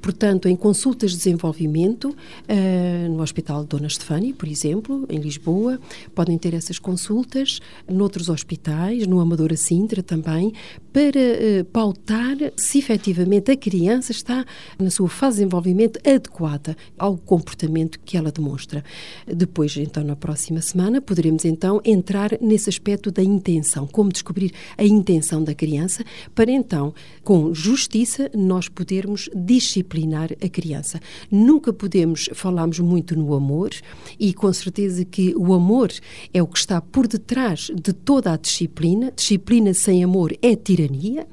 Portanto, 0.01 0.47
em 0.47 0.55
consultas 0.59 1.11
de 1.11 1.17
desenvolvimento, 1.17 2.09
uh, 2.09 3.09
no 3.09 3.21
Hospital 3.23 3.63
Dona 3.63 3.87
Estefânia, 3.87 4.33
por 4.33 4.47
exemplo, 4.47 5.05
em 5.09 5.19
Lisboa, 5.19 5.79
podem 6.13 6.37
ter 6.37 6.53
essas 6.53 6.77
consultas, 6.77 7.59
noutros 7.89 8.29
hospitais, 8.29 9.07
no 9.07 9.19
Amadora 9.19 9.57
Sintra 9.57 10.03
também, 10.03 10.53
para 10.93 11.19
uh, 11.19 11.65
pautar 11.65 12.37
se 12.55 12.77
efetivamente 12.79 13.51
a 13.51 13.57
criança 13.57 14.11
está 14.11 14.45
na 14.77 14.89
sua 14.89 15.09
fase 15.09 15.37
de 15.37 15.39
desenvolvimento 15.39 15.99
adequada 16.07 16.75
ao 16.97 17.17
comportamento 17.17 17.99
que 18.03 18.17
ela 18.17 18.31
demonstra. 18.31 18.83
Depois, 19.25 19.75
então, 19.77 20.03
na 20.03 20.15
próxima 20.15 20.61
semana, 20.61 21.01
poderemos 21.01 21.45
então 21.45 21.81
entrar 21.83 22.37
nesse 22.41 22.69
aspecto 22.69 23.11
da 23.11 23.23
intenção, 23.23 23.87
como 23.87 24.11
descobrir 24.11 24.53
a 24.77 24.83
intenção 24.83 25.43
da 25.43 25.55
criança, 25.55 26.03
para 26.35 26.51
então, 26.51 26.93
com 27.23 27.53
justiça, 27.53 28.29
nós 28.35 28.67
podermos 28.67 29.29
disciplinar 29.33 29.79
disciplinar 29.79 30.29
criança. 30.49 30.99
Nunca 31.31 31.71
podemos 31.71 32.29
falarmos 32.33 32.79
muito 32.79 33.17
no 33.17 33.33
amor 33.33 33.71
e 34.19 34.33
com 34.33 34.51
certeza 34.51 35.05
que 35.05 35.33
o 35.35 35.53
amor 35.53 35.91
é 36.33 36.41
o 36.41 36.47
que 36.47 36.57
está 36.57 36.81
por 36.81 37.07
detrás 37.07 37.69
de 37.73 37.93
toda 37.93 38.33
a 38.33 38.38
disciplina. 38.38 39.12
Disciplina 39.15 39.73
sem 39.73 40.03
amor 40.03 40.35
é 40.41 40.55
tirania, 40.55 41.27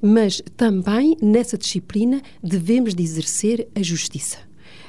mas 0.00 0.42
também 0.56 1.16
nessa 1.20 1.56
disciplina 1.58 2.22
devemos 2.42 2.94
de 2.94 3.02
exercer 3.02 3.68
a 3.74 3.82
justiça 3.82 4.38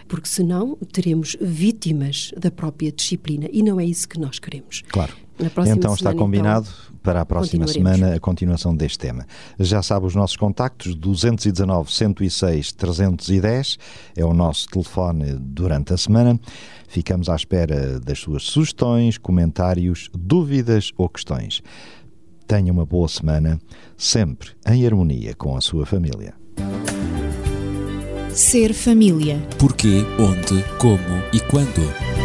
porque 0.08 0.30
senão 0.30 0.78
teremos 0.92 1.36
vítimas 1.42 2.32
da 2.38 2.52
própria 2.52 2.92
disciplina 2.92 3.50
e 3.52 3.64
não 3.64 3.80
é 3.80 3.86
isso 3.86 4.08
que 4.08 4.20
nós 4.20 4.38
queremos. 4.38 4.84
Claro. 4.90 5.16
Então 5.40 5.94
está 5.94 6.12
então, 6.12 6.16
combinado 6.16 6.68
então, 6.68 6.96
para 7.04 7.22
a 7.22 7.26
próxima 7.26 7.68
semana 7.68 8.16
a 8.16 8.20
continuação 8.20 8.76
deste 8.76 9.00
tema. 9.00 9.26
Já 9.60 9.82
sabe 9.82 10.06
os 10.06 10.16
nossos 10.16 10.38
contactos, 10.38 10.96
219 10.96 11.92
106 11.92 12.72
310 12.72 13.78
é 14.16 14.26
o 14.26 14.34
nosso 14.34 14.68
telefone 14.68 15.34
durante 15.34 15.94
a 15.94 15.98
semana. 15.98 16.40
Ficamos 16.88 17.30
à 17.30 17.36
espera 17.36 18.00
das 18.00 18.20
suas 18.20 18.44
sugestões, 18.44 19.18
comentários, 19.18 20.10
dúvidas 20.14 20.92
ou 20.98 21.10
questões. 21.10 21.62
Tenha 22.48 22.72
uma 22.72 22.86
boa 22.86 23.08
semana, 23.08 23.60
sempre 23.98 24.52
em 24.68 24.86
harmonia 24.86 25.34
com 25.36 25.58
a 25.58 25.62
sua 25.62 25.86
família. 25.86 26.34
Ser 28.30 28.74
família. 28.74 29.42
Porquê, 29.58 30.04
onde, 30.20 30.64
como 30.78 31.24
e 31.34 31.40
quando. 31.40 32.25